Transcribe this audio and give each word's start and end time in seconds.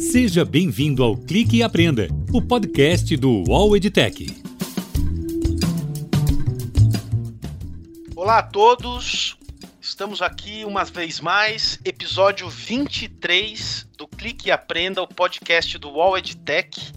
Seja 0.00 0.46
bem-vindo 0.46 1.04
ao 1.04 1.14
Clique 1.14 1.58
e 1.58 1.62
Aprenda, 1.62 2.08
o 2.32 2.40
podcast 2.40 3.14
do 3.18 3.44
UOL 3.46 3.76
EdTech. 3.76 4.34
Olá 8.16 8.38
a 8.38 8.42
todos, 8.42 9.36
estamos 9.78 10.22
aqui 10.22 10.64
uma 10.64 10.84
vez 10.84 11.20
mais, 11.20 11.78
episódio 11.84 12.48
23 12.48 13.86
do 13.98 14.08
Clique 14.08 14.48
e 14.48 14.50
Aprenda, 14.50 15.02
o 15.02 15.06
podcast 15.06 15.76
do 15.76 15.90
UOL 15.90 16.16
EdTech. 16.16 16.94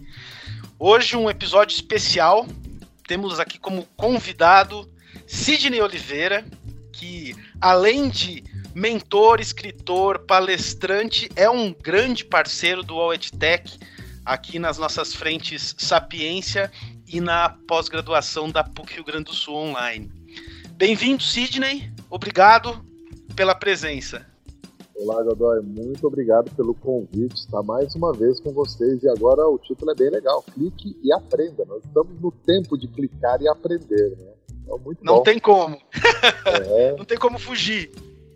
Hoje 0.80 1.18
um 1.18 1.30
episódio 1.30 1.76
especial, 1.76 2.48
temos 3.06 3.38
aqui 3.38 3.60
como 3.60 3.86
convidado 3.98 4.90
Sidney 5.28 5.82
Oliveira, 5.82 6.46
que 6.94 7.36
além 7.60 8.08
de 8.08 8.46
mentor, 8.74 9.40
escritor, 9.40 10.20
palestrante, 10.20 11.30
é 11.36 11.50
um 11.50 11.74
grande 11.74 12.26
parceiro 12.26 12.84
do 12.84 12.96
All 12.96 13.14
EdTech 13.14 13.80
aqui 14.26 14.58
nas 14.58 14.78
nossas 14.78 15.14
frentes 15.14 15.76
Sapiência 15.78 16.72
e 17.08 17.22
na 17.22 17.50
pós-graduação 17.68 18.50
da 18.50 18.64
PUC 18.64 18.96
Rio 18.96 19.04
Grande 19.04 19.26
do 19.26 19.34
Sul 19.34 19.56
online. 19.56 20.12
Bem-vindo, 20.72 21.22
Sidney. 21.22 21.92
Obrigado 22.10 22.84
pela 23.36 23.54
presença. 23.54 24.26
Olá, 24.96 25.22
Godoy. 25.24 25.62
Muito 25.62 26.06
obrigado 26.08 26.50
pelo 26.56 26.74
convite. 26.74 27.36
Está 27.36 27.62
mais 27.62 27.94
uma 27.96 28.14
vez 28.14 28.40
com 28.40 28.52
vocês 28.52 29.04
e 29.04 29.10
agora 29.10 29.48
o 29.48 29.58
título 29.58 29.92
é 29.92 29.96
bem 29.96 30.10
legal. 30.10 30.44
Clique 30.54 30.98
e 31.04 31.12
aprenda. 31.12 31.66
Nós 31.66 31.84
estamos 31.84 32.20
no 32.22 32.32
tempo 32.32 32.78
de 32.78 32.88
clicar 32.88 33.42
e 33.42 33.48
aprender, 33.48 34.12
né? 34.18 34.34
Então, 34.64 34.80
muito 34.80 35.04
Não 35.04 35.16
bom. 35.16 35.24
tem 35.24 35.40
como. 35.40 35.78
É. 36.46 36.94
Não 36.98 37.06
tem 37.06 37.18
como 37.18 37.38
fugir. 37.38 37.92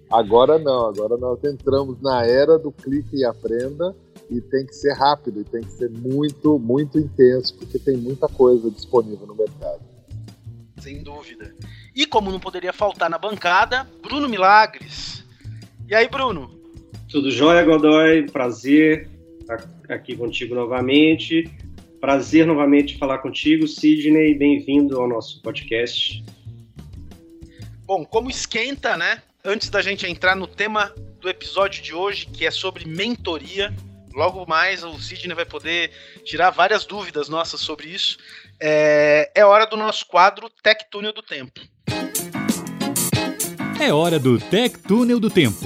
Agora 0.10 0.58
não, 0.58 0.88
agora 0.88 1.18
nós 1.18 1.44
entramos 1.44 2.02
na 2.02 2.26
era 2.26 2.58
do 2.58 2.72
clique 2.72 3.18
e 3.18 3.26
aprenda 3.26 3.96
e 4.30 4.40
tem 4.40 4.66
que 4.66 4.74
ser 4.74 4.94
rápido 4.94 5.42
e 5.42 5.44
tem 5.44 5.62
que 5.62 5.72
ser 5.72 5.90
muito, 5.90 6.58
muito 6.58 6.98
intenso, 6.98 7.58
porque 7.58 7.78
tem 7.78 7.98
muita 7.98 8.28
coisa 8.28 8.72
disponível 8.72 9.28
no 9.28 9.36
mercado. 9.36 9.82
Sem 10.80 11.04
dúvida. 11.04 11.54
E 11.96 12.06
como 12.06 12.32
não 12.32 12.40
poderia 12.40 12.72
faltar 12.72 13.10
na 13.10 13.18
bancada, 13.18 13.88
Bruno 14.02 14.30
Milagres. 14.30 15.26
E 15.90 15.96
aí, 15.96 16.08
Bruno? 16.08 16.52
Tudo 17.10 17.32
jóia, 17.32 17.64
Godoy? 17.64 18.30
Prazer 18.30 19.10
estar 19.42 19.64
aqui 19.90 20.16
contigo 20.16 20.56
novamente. 20.56 21.50
Prazer 22.00 22.46
novamente 22.46 22.98
falar 22.98 23.18
contigo, 23.20 23.68
Sidney. 23.68 24.36
Bem-vindo 24.36 25.00
ao 25.00 25.08
nosso 25.08 25.42
podcast. 25.42 26.24
Bom, 27.86 28.06
como 28.06 28.30
esquenta, 28.30 28.96
né? 28.96 29.22
Antes 29.44 29.70
da 29.70 29.82
gente 29.82 30.06
entrar 30.06 30.36
no 30.36 30.48
tema 30.48 30.94
do 31.20 31.30
episódio 31.30 31.82
de 31.82 31.94
hoje, 31.94 32.26
que 32.26 32.46
é 32.46 32.52
sobre 32.52 32.86
mentoria, 32.86 33.74
logo 34.14 34.46
mais 34.46 34.84
o 34.84 35.00
Sidney 35.00 35.36
vai 35.36 35.46
poder 35.46 35.92
tirar 36.24 36.50
várias 36.50 36.86
dúvidas 36.86 37.30
nossas 37.30 37.62
sobre 37.62 37.88
isso. 37.88 38.18
É, 38.60 39.32
é 39.36 39.46
hora 39.46 39.66
do 39.66 39.78
nosso 39.78 40.06
quadro 40.08 40.50
Tech 40.62 40.86
Túnel 40.90 41.14
do 41.14 41.22
Tempo. 41.22 41.62
É 43.80 43.94
hora 43.94 44.20
do 44.20 44.40
Tech 44.40 44.78
Túnel 44.80 45.20
do 45.20 45.30
Tempo. 45.30 45.66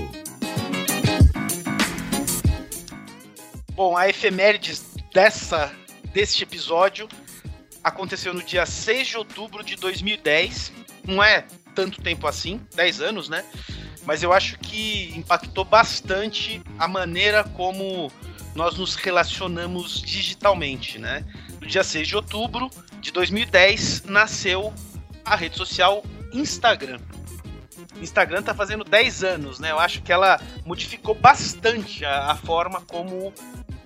Bom, 3.73 3.95
a 3.95 4.09
efemérides 4.09 4.95
dessa, 5.13 5.73
deste 6.13 6.44
episódio 6.44 7.08
aconteceu 7.83 8.33
no 8.33 8.44
dia 8.44 8.66
6 8.66 9.08
de 9.08 9.17
outubro 9.17 9.63
de 9.63 9.75
2010. 9.75 10.72
Não 11.08 11.23
é 11.23 11.45
tanto 11.73 12.02
tempo 12.02 12.27
assim, 12.27 12.61
10 12.75 13.02
anos, 13.02 13.30
né? 13.30 13.44
Mas 14.05 14.23
eu 14.23 14.33
acho 14.33 14.58
que 14.58 15.14
impactou 15.16 15.64
bastante 15.64 16.61
a 16.78 16.88
maneira 16.88 17.44
como 17.44 18.11
nós 18.55 18.78
nos 18.78 18.95
relacionamos 18.95 20.02
digitalmente, 20.02 21.00
né? 21.00 21.23
No 21.59 21.67
dia 21.67 21.83
6 21.83 22.08
de 22.08 22.16
outubro 22.16 22.69
de 23.00 23.11
2010 23.11 24.03
nasceu 24.03 24.73
a 25.23 25.36
rede 25.36 25.58
social 25.58 26.03
Instagram. 26.33 27.00
Instagram 28.01 28.41
tá 28.41 28.53
fazendo 28.53 28.84
10 28.84 29.24
anos, 29.24 29.59
né? 29.59 29.72
Eu 29.72 29.79
acho 29.79 30.01
que 30.01 30.12
ela 30.12 30.40
modificou 30.66 31.13
bastante 31.13 32.03
a, 32.03 32.31
a 32.31 32.35
forma 32.35 32.81
como 32.81 33.34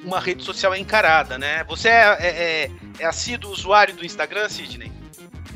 uma 0.04 0.20
rede 0.20 0.44
social 0.44 0.74
é 0.74 0.80
encarada, 0.80 1.38
né? 1.38 1.64
Você 1.66 1.90
é, 1.90 2.18
é, 2.20 2.28
é, 2.28 2.72
é 3.00 3.06
assíduo 3.06 3.52
usuário 3.52 3.96
do 3.96 4.06
Instagram, 4.06 4.48
Sidney? 4.48 4.92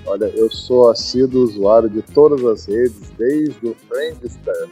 Olha, 0.09 0.25
eu 0.25 0.49
sou 0.49 0.89
assíduo 0.89 1.43
usuário 1.43 1.87
de 1.87 2.01
todas 2.01 2.43
as 2.43 2.65
redes, 2.65 3.11
desde 3.15 3.67
o 3.67 3.75
Friendster, 3.87 4.69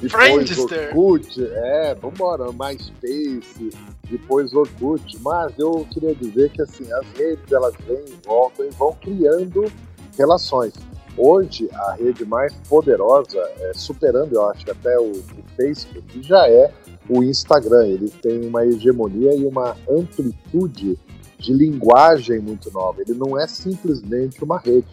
depois 0.00 0.12
Friendster. 0.12 0.96
Orkut, 0.96 1.44
é, 1.44 1.94
vambora, 1.96 2.52
MySpace, 2.52 3.70
depois 4.08 4.54
Orkut, 4.54 5.18
mas 5.22 5.52
eu 5.58 5.84
queria 5.92 6.14
dizer 6.14 6.50
que 6.50 6.62
assim, 6.62 6.84
as 6.92 7.04
redes 7.18 7.50
elas 7.50 7.74
vêm 7.84 8.04
e 8.06 8.16
voltam 8.24 8.64
e 8.64 8.70
vão 8.70 8.96
criando 9.02 9.64
relações. 10.16 10.74
Hoje, 11.18 11.68
a 11.72 11.94
rede 11.94 12.24
mais 12.24 12.52
poderosa, 12.68 13.40
é, 13.58 13.72
superando, 13.74 14.34
eu 14.34 14.48
acho, 14.50 14.70
até 14.70 14.96
o, 15.00 15.10
o 15.10 15.44
Facebook, 15.56 16.22
já 16.22 16.48
é 16.48 16.72
o 17.08 17.24
Instagram. 17.24 17.88
Ele 17.88 18.08
tem 18.08 18.46
uma 18.46 18.64
hegemonia 18.64 19.34
e 19.34 19.44
uma 19.44 19.76
amplitude 19.90 20.96
de 21.46 21.52
linguagem 21.52 22.40
muito 22.40 22.72
nova. 22.72 23.00
Ele 23.00 23.14
não 23.14 23.38
é 23.38 23.46
simplesmente 23.46 24.42
uma 24.42 24.58
rede, 24.58 24.88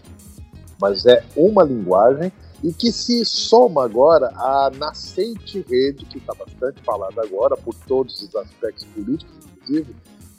mas 0.79 1.03
é 1.05 1.23
uma 1.35 1.63
linguagem 1.63 2.31
e 2.63 2.71
que 2.71 2.91
se 2.91 3.25
soma 3.25 3.83
agora 3.83 4.27
à 4.35 4.71
nascente 4.77 5.65
rede, 5.67 6.05
que 6.05 6.19
está 6.19 6.33
bastante 6.35 6.79
falada 6.83 7.21
agora 7.21 7.57
por 7.57 7.73
todos 7.87 8.21
os 8.21 8.35
aspectos 8.35 8.85
políticos, 8.85 9.35
inclusive, 9.57 9.95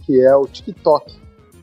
que 0.07 0.21
é 0.21 0.35
o 0.37 0.47
TikTok. 0.47 1.13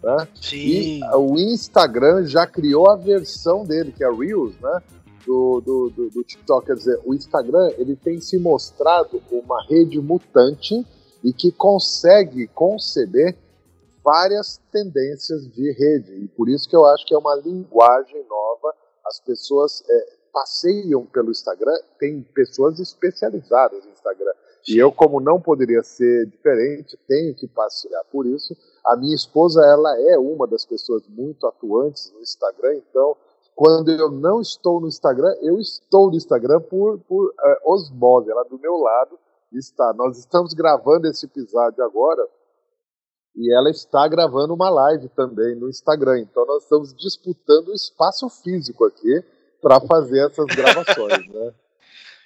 Né? 0.04 0.28
Sim. 0.36 0.58
E 0.58 1.02
o 1.16 1.40
Instagram 1.40 2.26
já 2.26 2.46
criou 2.46 2.90
a 2.90 2.98
versão 2.98 3.64
dele, 3.64 3.94
que 3.94 4.04
é 4.04 4.12
Reels, 4.12 4.54
né? 4.62 4.82
Do, 5.26 5.62
do, 5.62 5.90
do, 5.90 6.10
do 6.10 6.24
TikTok. 6.24 6.66
Quer 6.66 6.76
dizer, 6.76 7.00
o 7.06 7.14
Instagram 7.14 7.72
ele 7.78 7.96
tem 7.96 8.20
se 8.20 8.38
mostrado 8.38 9.22
uma 9.32 9.64
rede 9.64 10.02
mutante 10.02 10.86
e 11.24 11.32
que 11.32 11.52
consegue 11.52 12.48
conceber 12.48 13.38
várias 14.04 14.58
tendências 14.72 15.50
de 15.52 15.72
rede. 15.72 16.14
E 16.24 16.28
por 16.30 16.50
isso 16.50 16.68
que 16.70 16.76
eu 16.76 16.86
acho 16.86 17.06
que 17.06 17.14
é 17.14 17.18
uma 17.18 17.36
linguagem 17.36 18.26
nova. 18.28 18.74
As 19.06 19.20
pessoas 19.20 19.84
é, 19.90 20.18
passeiam 20.32 21.06
pelo 21.06 21.32
Instagram, 21.32 21.78
tem 22.00 22.22
pessoas 22.22 22.80
especializadas 22.80 23.84
no 23.84 23.92
Instagram. 23.92 24.34
E 24.68 24.78
eu, 24.78 24.92
como 24.92 25.20
não 25.20 25.42
poderia 25.42 25.82
ser 25.82 26.28
diferente, 26.28 26.98
tenho 27.08 27.34
que 27.34 27.48
passear 27.48 28.04
por 28.12 28.26
isso. 28.28 28.56
A 28.86 28.96
minha 28.96 29.16
esposa, 29.16 29.62
ela 29.66 30.00
é 30.12 30.18
uma 30.18 30.48
das 30.48 30.66
pessoas 30.66 31.04
muito 31.08 31.48
atuantes 31.48 32.12
no 32.14 32.22
Instagram, 32.22 32.76
então 32.76 33.16
quando 33.56 33.92
eu 33.92 34.10
não 34.10 34.42
estou 34.42 34.80
no 34.80 34.88
Instagram, 34.88 35.36
eu 35.42 35.60
estou 35.60 36.10
no 36.10 36.16
Instagram 36.16 36.62
por, 36.62 37.00
por 37.02 37.28
uh, 37.28 37.72
osmose, 37.72 38.32
ela 38.32 38.44
do 38.44 38.58
meu 38.58 38.78
lado 38.78 39.20
está. 39.52 39.94
Nós 39.94 40.18
estamos 40.18 40.54
gravando 40.54 41.08
esse 41.08 41.26
episódio 41.26 41.84
agora, 41.84 42.28
e 43.36 43.54
ela 43.54 43.70
está 43.70 44.08
gravando 44.08 44.54
uma 44.54 44.70
live 44.70 45.10
também 45.10 45.56
no 45.56 45.70
Instagram. 45.70 46.20
Então 46.20 46.46
nós 46.46 46.64
estamos 46.64 46.94
disputando 46.94 47.70
o 47.70 47.74
espaço 47.74 48.30
físico 48.30 48.86
aqui 48.86 49.24
para 49.62 49.80
fazer 49.82 50.28
essas 50.28 50.46
gravações, 50.54 51.28
né? 51.28 51.54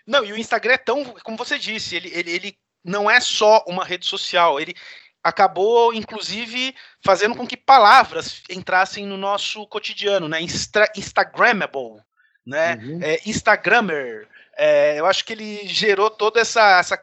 Não, 0.05 0.23
e 0.23 0.31
o 0.31 0.37
Instagram 0.37 0.73
é 0.73 0.77
tão, 0.77 1.03
como 1.23 1.37
você 1.37 1.57
disse, 1.57 1.95
ele, 1.95 2.11
ele, 2.13 2.31
ele 2.31 2.57
não 2.83 3.09
é 3.09 3.19
só 3.19 3.63
uma 3.67 3.83
rede 3.83 4.05
social, 4.05 4.59
ele 4.59 4.75
acabou, 5.23 5.91
inclusive, 5.91 6.75
fazendo 7.03 7.35
com 7.35 7.47
que 7.47 7.57
palavras 7.57 8.43
entrassem 8.47 9.07
no 9.07 9.17
nosso 9.17 9.65
cotidiano, 9.67 10.27
né? 10.27 10.39
Insta 10.39 10.87
Instagrammable, 10.95 11.99
né? 12.45 12.75
Uhum. 12.75 12.99
É, 13.01 13.19
Instagrammer. 13.25 14.27
É, 14.55 14.99
eu 14.99 15.05
acho 15.07 15.25
que 15.25 15.33
ele 15.33 15.67
gerou 15.67 16.11
toda 16.11 16.39
essa, 16.39 16.79
essa 16.79 16.95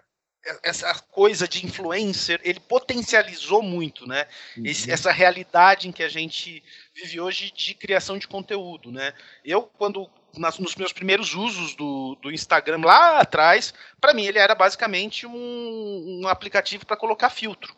essa 0.63 0.93
coisa 1.11 1.47
de 1.47 1.65
influencer, 1.65 2.41
ele 2.43 2.59
potencializou 2.61 3.62
muito, 3.62 4.06
né? 4.06 4.27
Uhum. 4.56 4.67
Esse, 4.67 4.91
essa 4.91 5.12
realidade 5.12 5.89
em 5.89 5.93
que 5.93 6.03
a 6.03 6.09
gente 6.09 6.62
vive 6.94 7.21
hoje 7.21 7.53
de 7.53 7.75
criação 7.75 8.19
de 8.19 8.27
conteúdo, 8.27 8.91
né? 8.91 9.15
Eu, 9.44 9.62
quando 9.62 10.11
nas, 10.37 10.59
nos 10.59 10.75
meus 10.75 10.93
primeiros 10.93 11.35
usos 11.35 11.75
do, 11.75 12.17
do 12.21 12.31
Instagram 12.33 12.81
lá 12.85 13.21
atrás, 13.21 13.73
para 14.00 14.15
mim 14.15 14.25
ele 14.25 14.39
era 14.39 14.55
basicamente 14.55 15.27
um, 15.27 16.21
um 16.23 16.29
aplicativo 16.29 16.85
para 16.87 16.97
colocar 16.97 17.31
filtro. 17.31 17.75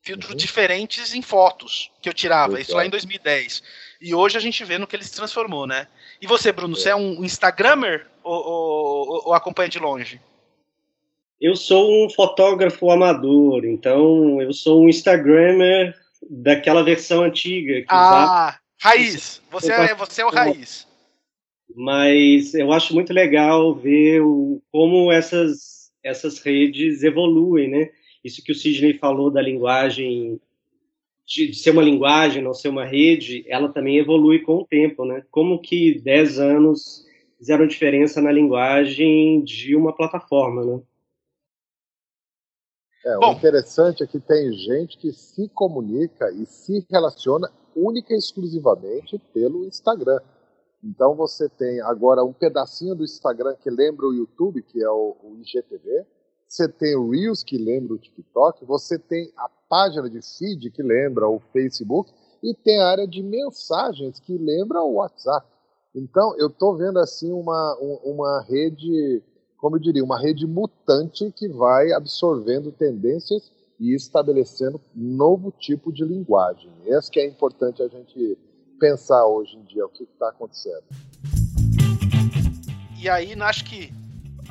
Filtros 0.00 0.30
uhum. 0.30 0.36
diferentes 0.36 1.14
em 1.14 1.22
fotos 1.22 1.90
que 2.00 2.08
eu 2.08 2.14
tirava, 2.14 2.60
isso 2.60 2.76
lá 2.76 2.86
em 2.86 2.90
2010. 2.90 3.62
E 4.00 4.14
hoje 4.14 4.36
a 4.36 4.40
gente 4.40 4.64
vê 4.64 4.78
no 4.78 4.86
que 4.86 4.94
ele 4.94 5.02
se 5.02 5.12
transformou, 5.12 5.66
né? 5.66 5.88
E 6.20 6.26
você, 6.28 6.52
Bruno, 6.52 6.76
é. 6.76 6.80
você 6.80 6.90
é 6.90 6.96
um 6.96 7.24
Instagrammer 7.24 8.06
ou, 8.22 8.46
ou, 8.46 9.22
ou 9.26 9.34
acompanha 9.34 9.68
de 9.68 9.80
longe? 9.80 10.20
Eu 11.40 11.54
sou 11.54 12.04
um 12.04 12.10
fotógrafo 12.10 12.90
amador, 12.90 13.64
então 13.64 14.40
eu 14.40 14.52
sou 14.52 14.84
um 14.84 14.88
Instagrammer 14.88 15.94
daquela 16.28 16.82
versão 16.82 17.22
antiga. 17.22 17.84
ah, 17.88 18.58
raiz. 18.80 19.42
Você 19.50 19.72
é, 19.72 19.94
você 19.94 20.22
é 20.22 20.26
o 20.26 20.30
raiz. 20.30 20.86
Mas 21.74 22.54
eu 22.54 22.72
acho 22.72 22.94
muito 22.94 23.12
legal 23.12 23.74
ver 23.74 24.22
o, 24.22 24.62
como 24.72 25.12
essas, 25.12 25.90
essas 26.02 26.38
redes 26.38 27.02
evoluem, 27.02 27.68
né? 27.68 27.90
isso 28.26 28.42
que 28.42 28.50
o 28.50 28.54
Sidney 28.54 28.94
falou 28.94 29.30
da 29.30 29.40
linguagem, 29.40 30.40
de, 31.24 31.48
de 31.48 31.56
ser 31.56 31.70
uma 31.70 31.82
linguagem, 31.82 32.42
não 32.42 32.52
ser 32.52 32.68
uma 32.68 32.84
rede, 32.84 33.44
ela 33.46 33.68
também 33.68 33.98
evolui 33.98 34.40
com 34.40 34.56
o 34.56 34.66
tempo, 34.66 35.04
né? 35.04 35.22
Como 35.30 35.60
que 35.60 36.00
10 36.00 36.40
anos 36.40 37.04
fizeram 37.38 37.66
diferença 37.66 38.20
na 38.20 38.32
linguagem 38.32 39.42
de 39.44 39.76
uma 39.76 39.94
plataforma, 39.94 40.64
né? 40.64 40.80
É, 43.06 43.16
o 43.18 43.30
interessante 43.30 44.02
é 44.02 44.06
que 44.06 44.18
tem 44.18 44.52
gente 44.52 44.98
que 44.98 45.12
se 45.12 45.48
comunica 45.50 46.28
e 46.32 46.44
se 46.44 46.84
relaciona 46.90 47.48
única 47.76 48.12
e 48.12 48.18
exclusivamente 48.18 49.16
pelo 49.32 49.64
Instagram. 49.64 50.18
Então 50.82 51.14
você 51.14 51.48
tem 51.48 51.80
agora 51.82 52.24
um 52.24 52.32
pedacinho 52.32 52.96
do 52.96 53.04
Instagram 53.04 53.54
que 53.62 53.70
lembra 53.70 54.06
o 54.06 54.12
YouTube, 54.12 54.60
que 54.60 54.82
é 54.82 54.90
o, 54.90 55.16
o 55.22 55.36
IGTV. 55.38 56.04
Você 56.48 56.68
tem 56.68 56.96
o 56.96 57.10
Reels, 57.10 57.44
que 57.44 57.56
lembra 57.56 57.94
o 57.94 57.98
TikTok. 57.98 58.64
Você 58.64 58.98
tem 58.98 59.32
a 59.36 59.48
página 59.68 60.10
de 60.10 60.20
feed, 60.20 60.72
que 60.72 60.82
lembra 60.82 61.28
o 61.28 61.38
Facebook. 61.52 62.12
E 62.42 62.54
tem 62.54 62.80
a 62.80 62.88
área 62.88 63.06
de 63.06 63.22
mensagens, 63.22 64.18
que 64.18 64.36
lembra 64.36 64.82
o 64.82 64.94
WhatsApp. 64.94 65.46
Então, 65.94 66.36
eu 66.38 66.48
estou 66.48 66.76
vendo 66.76 66.98
assim 66.98 67.32
uma, 67.32 67.78
uma 68.04 68.42
rede 68.42 69.22
como 69.66 69.78
eu 69.78 69.80
diria, 69.80 70.04
uma 70.04 70.20
rede 70.20 70.46
mutante 70.46 71.28
que 71.32 71.48
vai 71.48 71.90
absorvendo 71.90 72.70
tendências 72.70 73.50
e 73.80 73.96
estabelecendo 73.96 74.80
novo 74.94 75.50
tipo 75.50 75.92
de 75.92 76.04
linguagem. 76.04 76.70
Esse 76.86 77.10
que 77.10 77.18
é 77.18 77.26
importante 77.26 77.82
a 77.82 77.88
gente 77.88 78.38
pensar 78.78 79.26
hoje 79.26 79.56
em 79.56 79.64
dia, 79.64 79.84
o 79.84 79.88
que 79.88 80.04
está 80.04 80.28
acontecendo. 80.28 80.84
E 82.96 83.08
aí, 83.08 83.34
acho 83.42 83.64
que 83.64 83.92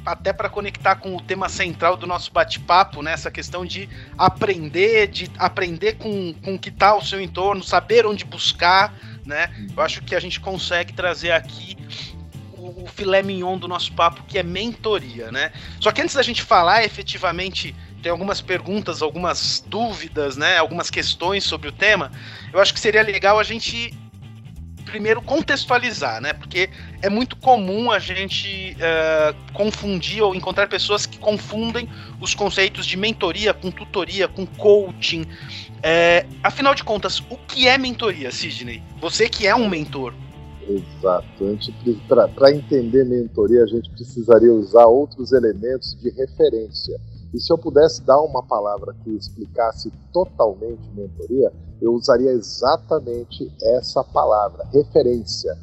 até 0.06 0.34
para 0.34 0.50
conectar 0.50 0.98
com 0.98 1.16
o 1.16 1.22
tema 1.22 1.48
central 1.48 1.96
do 1.96 2.06
nosso 2.06 2.34
bate-papo, 2.34 3.02
né, 3.02 3.14
essa 3.14 3.32
questão 3.32 3.66
de 3.66 3.88
aprender, 4.18 5.08
de 5.08 5.32
aprender 5.38 5.94
com, 5.94 6.34
com 6.44 6.56
o 6.56 6.60
que 6.60 6.68
está 6.68 6.90
ao 6.90 7.02
seu 7.02 7.22
entorno, 7.22 7.64
saber 7.64 8.06
onde 8.06 8.26
buscar, 8.26 8.94
né? 9.26 9.50
Eu 9.76 9.82
acho 9.82 10.04
que 10.04 10.14
a 10.14 10.20
gente 10.20 10.42
consegue 10.42 10.92
trazer 10.92 11.32
aqui 11.32 11.78
o 12.68 12.88
filé 12.88 13.22
mignon 13.22 13.58
do 13.58 13.68
nosso 13.68 13.94
papo, 13.94 14.24
que 14.24 14.38
é 14.38 14.44
mentoria, 14.44 15.32
né? 15.32 15.52
Só 15.80 15.92
que 15.92 16.02
antes 16.02 16.16
da 16.16 16.24
gente 16.24 16.42
falar 16.42 16.84
efetivamente, 16.84 17.76
tem 18.02 18.12
algumas 18.12 18.42
perguntas, 18.42 19.02
algumas 19.02 19.64
dúvidas, 19.68 20.38
né? 20.38 20.58
Algumas 20.58 20.90
questões 20.90 21.44
sobre 21.44 21.70
o 21.70 21.72
tema. 21.72 22.12
Eu 22.54 22.60
acho 22.60 22.74
que 22.74 22.80
seria 22.80 23.02
legal 23.02 23.40
a 23.40 23.44
gente 23.44 23.94
primeiro 24.86 25.22
contextualizar, 25.22 26.22
né? 26.22 26.32
Porque 26.32 26.70
é 27.02 27.10
muito 27.10 27.36
comum 27.36 27.92
a 27.92 28.00
gente 28.00 28.78
uh, 28.78 29.52
confundir 29.52 30.22
ou 30.22 30.34
encontrar 30.34 30.68
pessoas 30.68 31.06
que 31.06 31.18
confundem 31.18 31.90
os 32.22 32.34
conceitos 32.34 32.86
de 32.86 32.96
mentoria 32.96 33.54
com 33.54 33.72
tutoria, 33.72 34.28
com 34.28 34.46
coaching. 34.46 35.26
É, 35.84 36.26
afinal 36.42 36.74
de 36.74 36.84
contas, 36.84 37.20
o 37.30 37.38
que 37.38 37.68
é 37.68 37.78
mentoria, 37.78 38.32
Sidney? 38.32 38.82
Você 39.02 39.28
que 39.28 39.46
é 39.46 39.56
um 39.56 39.68
mentor, 39.68 40.14
Exato. 40.68 41.28
Para 42.36 42.52
entender 42.52 43.06
mentoria, 43.06 43.64
a 43.64 43.68
gente 43.68 43.90
precisaria 43.92 44.52
usar 44.52 44.86
outros 44.86 45.32
elementos 45.32 45.96
de 46.02 46.10
referência. 46.10 47.00
E 47.34 47.40
se 47.40 47.52
eu 47.52 47.58
pudesse 47.58 48.02
dar 48.02 48.22
uma 48.22 48.42
palavra 48.42 48.96
que 49.04 49.12
explicasse 49.12 49.92
totalmente 50.12 50.90
mentoria, 50.96 51.52
eu 51.82 51.94
usaria 51.94 52.32
exatamente 52.32 53.52
essa 53.62 54.04
palavra, 54.04 54.66
referência. 54.74 55.56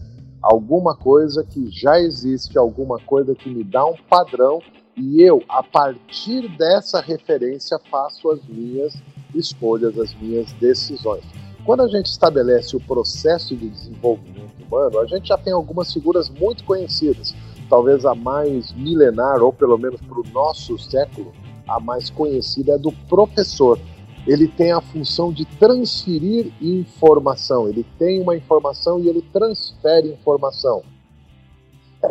Alguma 0.42 0.94
coisa 0.96 1.42
que 1.44 1.70
já 1.70 1.98
existe, 1.98 2.58
alguma 2.58 2.98
coisa 2.98 3.34
que 3.34 3.48
me 3.48 3.64
dá 3.64 3.84
um 3.86 3.96
padrão 4.08 4.60
e 4.96 5.22
eu, 5.22 5.42
a 5.48 5.62
partir 5.62 6.48
dessa 6.58 7.00
referência, 7.00 7.78
faço 7.90 8.30
as 8.30 8.44
minhas 8.46 8.92
escolhas, 9.34 9.98
as 9.98 10.14
minhas 10.20 10.52
decisões. 10.54 11.24
Quando 11.64 11.84
a 11.84 11.88
gente 11.88 12.06
estabelece 12.06 12.76
o 12.76 12.80
processo 12.80 13.56
de 13.56 13.68
desenvolvimento 13.70 14.31
humano, 14.72 15.00
a 15.00 15.06
gente 15.06 15.28
já 15.28 15.36
tem 15.36 15.52
algumas 15.52 15.92
figuras 15.92 16.30
muito 16.30 16.64
conhecidas. 16.64 17.34
Talvez 17.68 18.04
a 18.04 18.14
mais 18.14 18.72
milenar, 18.72 19.42
ou 19.42 19.52
pelo 19.52 19.76
menos 19.76 20.00
para 20.00 20.20
o 20.20 20.26
nosso 20.32 20.78
século, 20.78 21.32
a 21.68 21.78
mais 21.78 22.08
conhecida 22.10 22.72
é 22.72 22.78
do 22.78 22.92
professor. 23.08 23.78
Ele 24.26 24.48
tem 24.48 24.72
a 24.72 24.80
função 24.80 25.32
de 25.32 25.44
transferir 25.44 26.52
informação. 26.60 27.68
Ele 27.68 27.84
tem 27.98 28.20
uma 28.20 28.36
informação 28.36 29.00
e 29.00 29.08
ele 29.08 29.22
transfere 29.32 30.12
informação. 30.12 30.82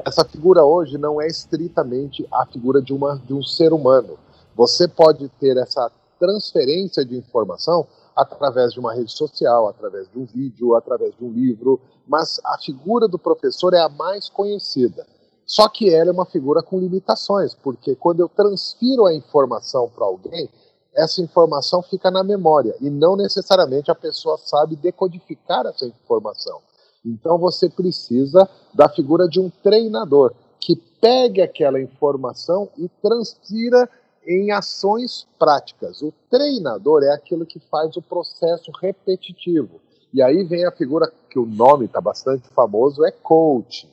Essa 0.05 0.23
figura 0.23 0.63
hoje 0.63 0.97
não 0.97 1.21
é 1.21 1.27
estritamente 1.27 2.25
a 2.31 2.45
figura 2.45 2.81
de, 2.81 2.93
uma, 2.93 3.21
de 3.25 3.33
um 3.33 3.43
ser 3.43 3.73
humano. 3.73 4.17
Você 4.55 4.87
pode 4.87 5.27
ter 5.39 5.57
essa 5.57 5.91
transferência 6.19 7.03
de 7.03 7.17
informação 7.17 7.87
através 8.15 8.73
de 8.73 8.79
uma 8.79 8.93
rede 8.93 9.11
social, 9.11 9.67
através 9.67 10.09
de 10.09 10.17
um 10.17 10.25
vídeo, 10.25 10.75
através 10.75 11.15
de 11.15 11.23
um 11.23 11.31
livro, 11.31 11.79
mas 12.07 12.39
a 12.43 12.57
figura 12.57 13.07
do 13.07 13.19
professor 13.19 13.73
é 13.73 13.79
a 13.79 13.89
mais 13.89 14.29
conhecida. 14.29 15.05
Só 15.45 15.67
que 15.67 15.93
ela 15.93 16.09
é 16.09 16.13
uma 16.13 16.25
figura 16.25 16.61
com 16.61 16.79
limitações, 16.79 17.53
porque 17.53 17.95
quando 17.95 18.21
eu 18.21 18.29
transfiro 18.29 19.05
a 19.05 19.13
informação 19.13 19.89
para 19.89 20.05
alguém, 20.05 20.49
essa 20.93 21.21
informação 21.21 21.81
fica 21.81 22.11
na 22.11 22.23
memória 22.23 22.75
e 22.81 22.89
não 22.89 23.15
necessariamente 23.15 23.89
a 23.89 23.95
pessoa 23.95 24.37
sabe 24.37 24.75
decodificar 24.75 25.65
essa 25.65 25.85
informação. 25.85 26.59
Então 27.05 27.37
você 27.37 27.69
precisa 27.69 28.47
da 28.73 28.87
figura 28.89 29.27
de 29.27 29.39
um 29.39 29.49
treinador 29.49 30.33
que 30.59 30.75
pegue 30.75 31.41
aquela 31.41 31.81
informação 31.81 32.69
e 32.77 32.87
transfira 33.01 33.89
em 34.25 34.51
ações 34.51 35.27
práticas. 35.39 36.01
O 36.01 36.13
treinador 36.29 37.03
é 37.03 37.13
aquilo 37.13 37.45
que 37.45 37.59
faz 37.59 37.95
o 37.95 38.01
processo 38.01 38.71
repetitivo. 38.79 39.81
E 40.13 40.21
aí 40.21 40.43
vem 40.43 40.65
a 40.65 40.71
figura 40.71 41.11
que 41.29 41.39
o 41.39 41.45
nome 41.45 41.85
está 41.85 42.01
bastante 42.01 42.47
famoso, 42.49 43.05
é 43.05 43.11
coach. 43.11 43.89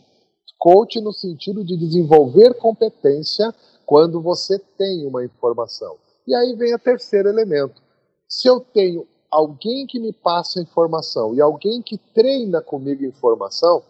Coach 0.58 1.00
no 1.00 1.12
sentido 1.12 1.64
de 1.64 1.76
desenvolver 1.76 2.54
competência 2.54 3.54
quando 3.86 4.20
você 4.20 4.58
tem 4.76 5.06
uma 5.06 5.24
informação. 5.24 5.96
E 6.26 6.34
aí 6.34 6.54
vem 6.56 6.74
o 6.74 6.78
terceiro 6.78 7.28
elemento. 7.28 7.80
Se 8.28 8.48
eu 8.48 8.60
tenho 8.60 9.06
alguém 9.30 9.86
que 9.86 10.00
me 10.00 10.12
passa 10.12 10.60
informação 10.60 11.34
e 11.34 11.40
alguém 11.40 11.80
que 11.80 11.96
treina 11.96 12.60
comigo 12.60 13.04
informação, 13.04 13.82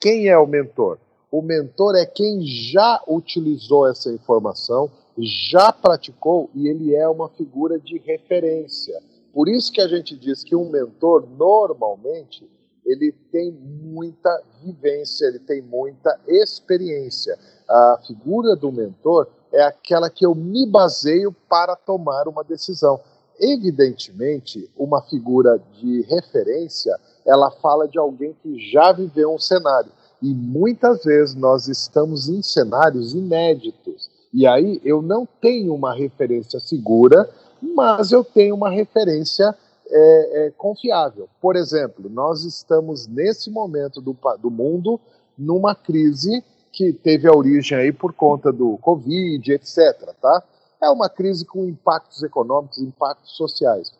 quem 0.00 0.28
é 0.28 0.38
o 0.38 0.46
mentor? 0.46 0.98
O 1.30 1.42
mentor 1.42 1.94
é 1.94 2.06
quem 2.06 2.40
já 2.46 3.02
utilizou 3.06 3.86
essa 3.86 4.10
informação, 4.10 4.90
já 5.20 5.72
praticou 5.72 6.48
e 6.54 6.68
ele 6.68 6.94
é 6.94 7.08
uma 7.08 7.28
figura 7.30 7.78
de 7.78 7.98
referência. 7.98 9.00
Por 9.32 9.48
isso 9.48 9.72
que 9.72 9.80
a 9.80 9.88
gente 9.88 10.16
diz 10.16 10.44
que 10.44 10.54
um 10.54 10.70
mentor, 10.70 11.26
normalmente, 11.36 12.48
ele 12.84 13.12
tem 13.30 13.52
muita 13.52 14.42
vivência, 14.62 15.26
ele 15.26 15.40
tem 15.40 15.60
muita 15.60 16.18
experiência. 16.26 17.38
A 17.68 18.00
figura 18.06 18.56
do 18.56 18.72
mentor 18.72 19.28
é 19.52 19.62
aquela 19.62 20.08
que 20.08 20.24
eu 20.24 20.34
me 20.34 20.66
baseio 20.66 21.34
para 21.48 21.76
tomar 21.76 22.28
uma 22.28 22.42
decisão. 22.42 23.00
Evidentemente, 23.38 24.70
uma 24.76 25.02
figura 25.02 25.60
de 25.74 26.02
referência, 26.02 26.98
ela 27.26 27.50
fala 27.50 27.86
de 27.86 27.98
alguém 27.98 28.34
que 28.42 28.58
já 28.70 28.92
viveu 28.92 29.32
um 29.34 29.38
cenário. 29.38 29.92
E 30.20 30.32
muitas 30.32 31.04
vezes 31.04 31.34
nós 31.34 31.68
estamos 31.68 32.28
em 32.28 32.42
cenários 32.42 33.14
inéditos 33.14 34.10
e 34.32 34.46
aí 34.46 34.80
eu 34.84 35.00
não 35.00 35.26
tenho 35.40 35.74
uma 35.74 35.94
referência 35.94 36.60
segura, 36.60 37.28
mas 37.60 38.12
eu 38.12 38.22
tenho 38.22 38.54
uma 38.54 38.70
referência 38.70 39.54
é, 39.90 40.46
é, 40.46 40.50
confiável. 40.50 41.28
Por 41.40 41.56
exemplo, 41.56 42.08
nós 42.10 42.44
estamos 42.44 43.06
nesse 43.06 43.50
momento 43.50 44.00
do, 44.00 44.16
do 44.40 44.50
mundo 44.50 45.00
numa 45.36 45.74
crise 45.74 46.44
que 46.72 46.92
teve 46.92 47.26
a 47.26 47.34
origem 47.34 47.78
aí 47.78 47.92
por 47.92 48.12
conta 48.12 48.52
do 48.52 48.76
Covid, 48.78 49.52
etc. 49.52 50.14
Tá? 50.20 50.42
É 50.82 50.90
uma 50.90 51.08
crise 51.08 51.44
com 51.44 51.64
impactos 51.64 52.22
econômicos, 52.22 52.78
impactos 52.78 53.36
sociais. 53.36 53.92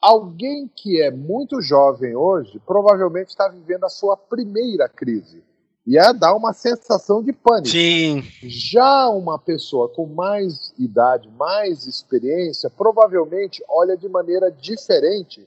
Alguém 0.00 0.68
que 0.74 1.00
é 1.00 1.10
muito 1.10 1.60
jovem 1.60 2.16
hoje 2.16 2.60
provavelmente 2.66 3.28
está 3.28 3.48
vivendo 3.48 3.84
a 3.84 3.88
sua 3.90 4.16
primeira 4.16 4.88
crise 4.88 5.42
ia 5.86 6.12
dar 6.12 6.34
uma 6.34 6.52
sensação 6.52 7.22
de 7.22 7.32
pânico. 7.32 7.68
Sim. 7.68 8.22
Já 8.42 9.08
uma 9.08 9.38
pessoa 9.38 9.88
com 9.88 10.06
mais 10.06 10.72
idade, 10.78 11.28
mais 11.30 11.86
experiência, 11.86 12.70
provavelmente 12.70 13.62
olha 13.68 13.96
de 13.96 14.08
maneira 14.08 14.50
diferente 14.50 15.46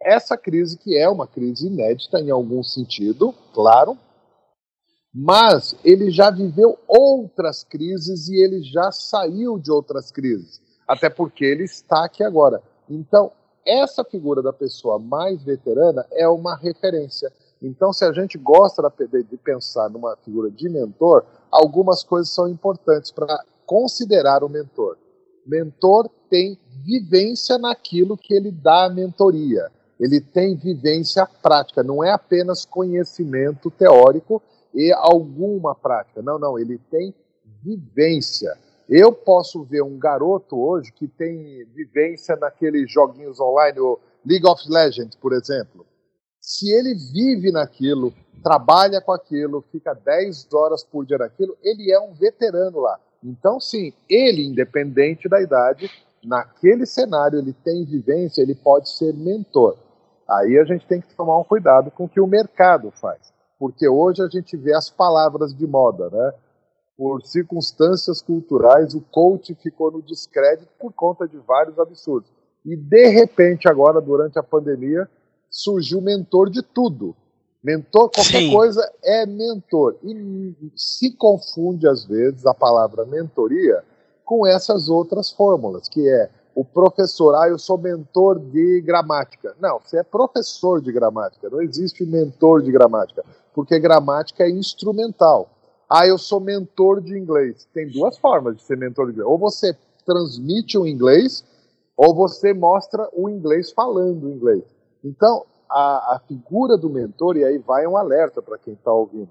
essa 0.00 0.36
crise, 0.36 0.78
que 0.78 0.96
é 0.96 1.08
uma 1.08 1.26
crise 1.26 1.66
inédita 1.66 2.18
em 2.18 2.30
algum 2.30 2.62
sentido, 2.62 3.34
claro, 3.52 3.98
mas 5.12 5.76
ele 5.84 6.10
já 6.10 6.30
viveu 6.30 6.78
outras 6.88 7.64
crises 7.64 8.28
e 8.28 8.42
ele 8.42 8.62
já 8.62 8.90
saiu 8.90 9.58
de 9.58 9.70
outras 9.70 10.10
crises, 10.10 10.62
até 10.88 11.10
porque 11.10 11.44
ele 11.44 11.64
está 11.64 12.04
aqui 12.04 12.24
agora. 12.24 12.62
Então, 12.88 13.30
essa 13.66 14.02
figura 14.02 14.42
da 14.42 14.52
pessoa 14.52 14.98
mais 14.98 15.42
veterana 15.42 16.06
é 16.12 16.26
uma 16.26 16.56
referência. 16.56 17.30
Então, 17.62 17.92
se 17.92 18.04
a 18.04 18.12
gente 18.12 18.38
gosta 18.38 18.82
de 19.28 19.36
pensar 19.36 19.90
numa 19.90 20.16
figura 20.16 20.50
de 20.50 20.68
mentor, 20.68 21.24
algumas 21.50 22.02
coisas 22.02 22.32
são 22.32 22.48
importantes 22.48 23.10
para 23.10 23.44
considerar 23.66 24.42
o 24.42 24.48
mentor. 24.48 24.96
mentor 25.46 26.08
tem 26.30 26.58
vivência 26.84 27.58
naquilo 27.58 28.16
que 28.16 28.32
ele 28.34 28.50
dá 28.50 28.86
a 28.86 28.90
mentoria. 28.90 29.70
Ele 29.98 30.20
tem 30.20 30.56
vivência 30.56 31.26
prática, 31.42 31.82
não 31.82 32.02
é 32.02 32.10
apenas 32.10 32.64
conhecimento 32.64 33.70
teórico 33.70 34.42
e 34.74 34.90
alguma 34.92 35.74
prática. 35.74 36.22
Não, 36.22 36.38
não, 36.38 36.58
ele 36.58 36.78
tem 36.90 37.14
vivência. 37.62 38.56
Eu 38.88 39.12
posso 39.12 39.62
ver 39.62 39.82
um 39.82 39.98
garoto 39.98 40.58
hoje 40.58 40.90
que 40.92 41.06
tem 41.06 41.64
vivência 41.74 42.34
naqueles 42.36 42.90
joguinhos 42.90 43.38
online, 43.38 43.78
o 43.78 43.98
League 44.24 44.46
of 44.46 44.62
Legends, 44.68 45.16
por 45.16 45.32
exemplo. 45.32 45.86
Se 46.40 46.70
ele 46.72 46.94
vive 46.94 47.52
naquilo, 47.52 48.12
trabalha 48.42 49.00
com 49.00 49.12
aquilo, 49.12 49.64
fica 49.70 49.92
10 49.94 50.52
horas 50.52 50.82
por 50.82 51.04
dia 51.04 51.18
naquilo, 51.18 51.56
ele 51.62 51.92
é 51.92 52.00
um 52.00 52.12
veterano 52.14 52.80
lá. 52.80 52.98
Então, 53.22 53.60
sim, 53.60 53.92
ele, 54.08 54.46
independente 54.46 55.28
da 55.28 55.40
idade, 55.40 55.90
naquele 56.24 56.86
cenário, 56.86 57.38
ele 57.38 57.52
tem 57.52 57.84
vivência, 57.84 58.40
ele 58.40 58.54
pode 58.54 58.90
ser 58.90 59.12
mentor. 59.14 59.76
Aí 60.28 60.58
a 60.58 60.64
gente 60.64 60.86
tem 60.86 61.00
que 61.00 61.14
tomar 61.14 61.38
um 61.38 61.44
cuidado 61.44 61.90
com 61.90 62.04
o 62.04 62.08
que 62.08 62.20
o 62.20 62.26
mercado 62.26 62.90
faz. 62.92 63.32
Porque 63.58 63.86
hoje 63.86 64.22
a 64.22 64.28
gente 64.28 64.56
vê 64.56 64.74
as 64.74 64.88
palavras 64.88 65.54
de 65.54 65.66
moda, 65.66 66.08
né? 66.08 66.32
Por 66.96 67.22
circunstâncias 67.22 68.22
culturais, 68.22 68.94
o 68.94 69.00
coach 69.00 69.54
ficou 69.56 69.90
no 69.90 70.02
descrédito 70.02 70.68
por 70.78 70.92
conta 70.92 71.26
de 71.26 71.36
vários 71.38 71.78
absurdos. 71.78 72.30
E 72.64 72.76
de 72.76 73.08
repente, 73.08 73.68
agora, 73.68 74.00
durante 74.00 74.38
a 74.38 74.42
pandemia, 74.42 75.08
surgiu 75.50 76.00
mentor 76.00 76.48
de 76.48 76.62
tudo. 76.62 77.14
Mentor, 77.62 78.10
qualquer 78.10 78.40
Sim. 78.40 78.52
coisa 78.52 78.90
é 79.02 79.26
mentor. 79.26 79.96
E 80.02 80.54
se 80.74 81.10
confunde, 81.10 81.86
às 81.86 82.04
vezes, 82.06 82.46
a 82.46 82.54
palavra 82.54 83.04
mentoria 83.04 83.84
com 84.24 84.46
essas 84.46 84.88
outras 84.88 85.30
fórmulas, 85.30 85.88
que 85.88 86.08
é 86.08 86.30
o 86.54 86.64
professor, 86.64 87.34
ah, 87.34 87.48
eu 87.48 87.58
sou 87.58 87.76
mentor 87.76 88.38
de 88.38 88.80
gramática. 88.80 89.54
Não, 89.60 89.78
você 89.78 89.98
é 89.98 90.02
professor 90.02 90.80
de 90.80 90.92
gramática, 90.92 91.48
não 91.50 91.60
existe 91.60 92.04
mentor 92.04 92.62
de 92.62 92.72
gramática, 92.72 93.24
porque 93.54 93.78
gramática 93.78 94.44
é 94.44 94.50
instrumental. 94.50 95.48
Ah, 95.88 96.06
eu 96.06 96.16
sou 96.16 96.40
mentor 96.40 97.00
de 97.00 97.18
inglês. 97.18 97.66
Tem 97.74 97.88
duas 97.88 98.16
formas 98.16 98.56
de 98.56 98.62
ser 98.62 98.76
mentor 98.76 99.06
de 99.06 99.12
inglês. 99.12 99.28
Ou 99.28 99.36
você 99.36 99.76
transmite 100.06 100.78
o 100.78 100.86
inglês, 100.86 101.44
ou 101.96 102.14
você 102.14 102.54
mostra 102.54 103.08
o 103.12 103.28
inglês 103.28 103.72
falando 103.72 104.30
inglês. 104.30 104.62
Então, 105.04 105.44
a, 105.70 106.16
a 106.16 106.20
figura 106.26 106.76
do 106.76 106.90
mentor, 106.90 107.36
e 107.36 107.44
aí 107.44 107.58
vai 107.58 107.86
um 107.86 107.96
alerta 107.96 108.42
para 108.42 108.58
quem 108.58 108.74
está 108.74 108.92
ouvindo. 108.92 109.30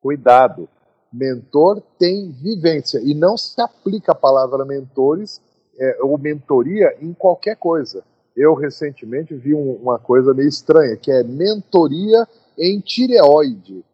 Cuidado, 0.00 0.68
mentor 1.12 1.80
tem 1.98 2.30
vivência 2.32 3.00
e 3.02 3.14
não 3.14 3.36
se 3.36 3.60
aplica 3.60 4.12
a 4.12 4.16
palavra 4.16 4.64
mentores 4.64 5.40
é, 5.78 5.98
ou 6.02 6.18
mentoria 6.18 6.94
em 7.00 7.14
qualquer 7.14 7.56
coisa. 7.56 8.04
Eu 8.36 8.54
recentemente 8.54 9.34
vi 9.34 9.54
um, 9.54 9.74
uma 9.74 9.98
coisa 9.98 10.34
meio 10.34 10.48
estranha, 10.48 10.96
que 10.96 11.10
é 11.10 11.22
mentoria 11.22 12.26
em 12.58 12.80
tireoide. 12.80 13.84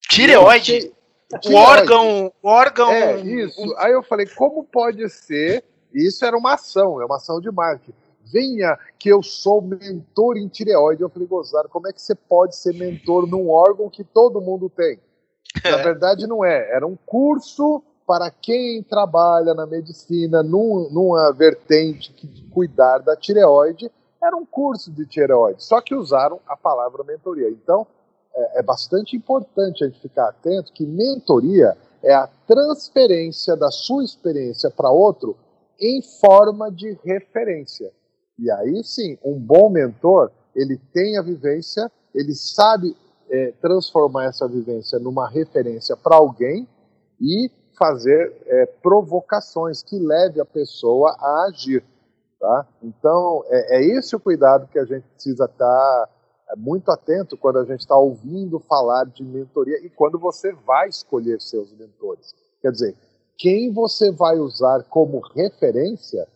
Tireoide? 0.00 0.92
O 1.46 1.54
órgão, 1.54 2.32
o 2.42 2.48
órgão. 2.48 2.90
É, 2.90 3.20
isso. 3.20 3.62
Aí 3.76 3.92
eu 3.92 4.02
falei, 4.02 4.26
como 4.26 4.64
pode 4.64 5.08
ser? 5.08 5.62
Isso 5.94 6.24
era 6.24 6.36
uma 6.36 6.54
ação, 6.54 7.00
é 7.00 7.04
uma 7.04 7.16
ação 7.16 7.40
de 7.40 7.50
marketing 7.52 8.09
venha 8.32 8.78
que 8.98 9.08
eu 9.08 9.22
sou 9.22 9.60
mentor 9.62 10.36
em 10.36 10.48
tireoide. 10.48 11.02
Eu 11.02 11.08
falei, 11.08 11.28
gozado, 11.28 11.68
como 11.68 11.88
é 11.88 11.92
que 11.92 12.00
você 12.00 12.14
pode 12.14 12.56
ser 12.56 12.74
mentor 12.74 13.26
num 13.26 13.50
órgão 13.50 13.88
que 13.88 14.04
todo 14.04 14.40
mundo 14.40 14.68
tem? 14.68 14.98
Na 15.64 15.76
verdade, 15.78 16.26
não 16.26 16.44
é. 16.44 16.70
Era 16.74 16.86
um 16.86 16.96
curso 16.96 17.82
para 18.06 18.30
quem 18.30 18.82
trabalha 18.82 19.54
na 19.54 19.66
medicina 19.66 20.42
num, 20.42 20.88
numa 20.90 21.32
vertente 21.32 22.12
de 22.12 22.44
cuidar 22.50 22.98
da 22.98 23.16
tireoide. 23.16 23.90
Era 24.22 24.36
um 24.36 24.44
curso 24.44 24.90
de 24.90 25.06
tireoide, 25.06 25.62
só 25.62 25.80
que 25.80 25.94
usaram 25.94 26.40
a 26.46 26.56
palavra 26.56 27.04
mentoria. 27.04 27.48
Então, 27.48 27.86
é, 28.34 28.58
é 28.58 28.62
bastante 28.62 29.16
importante 29.16 29.82
a 29.82 29.86
gente 29.86 30.00
ficar 30.00 30.28
atento 30.28 30.72
que 30.72 30.84
mentoria 30.84 31.76
é 32.02 32.14
a 32.14 32.26
transferência 32.46 33.56
da 33.56 33.70
sua 33.70 34.04
experiência 34.04 34.70
para 34.70 34.90
outro 34.90 35.36
em 35.78 36.02
forma 36.02 36.70
de 36.70 36.98
referência. 37.04 37.92
E 38.40 38.50
aí 38.50 38.82
sim, 38.82 39.18
um 39.22 39.38
bom 39.38 39.68
mentor, 39.68 40.30
ele 40.56 40.80
tem 40.92 41.18
a 41.18 41.22
vivência, 41.22 41.90
ele 42.14 42.34
sabe 42.34 42.96
é, 43.28 43.52
transformar 43.60 44.24
essa 44.24 44.48
vivência 44.48 44.98
numa 44.98 45.28
referência 45.28 45.96
para 45.96 46.16
alguém 46.16 46.66
e 47.20 47.50
fazer 47.78 48.34
é, 48.46 48.66
provocações 48.66 49.82
que 49.82 49.98
leve 49.98 50.40
a 50.40 50.44
pessoa 50.44 51.14
a 51.18 51.46
agir. 51.48 51.84
Tá? 52.40 52.66
Então, 52.82 53.44
é, 53.48 53.78
é 53.78 53.84
esse 53.84 54.16
o 54.16 54.20
cuidado 54.20 54.66
que 54.68 54.78
a 54.78 54.84
gente 54.84 55.04
precisa 55.08 55.44
estar 55.44 55.56
tá, 55.56 56.08
é, 56.50 56.56
muito 56.56 56.90
atento 56.90 57.36
quando 57.36 57.58
a 57.58 57.64
gente 57.64 57.80
está 57.80 57.96
ouvindo 57.96 58.58
falar 58.60 59.04
de 59.04 59.22
mentoria 59.22 59.78
e 59.84 59.90
quando 59.90 60.18
você 60.18 60.52
vai 60.52 60.88
escolher 60.88 61.40
seus 61.40 61.70
mentores. 61.72 62.34
Quer 62.62 62.72
dizer, 62.72 62.96
quem 63.36 63.70
você 63.72 64.10
vai 64.10 64.38
usar 64.38 64.82
como 64.84 65.20
referência 65.20 66.26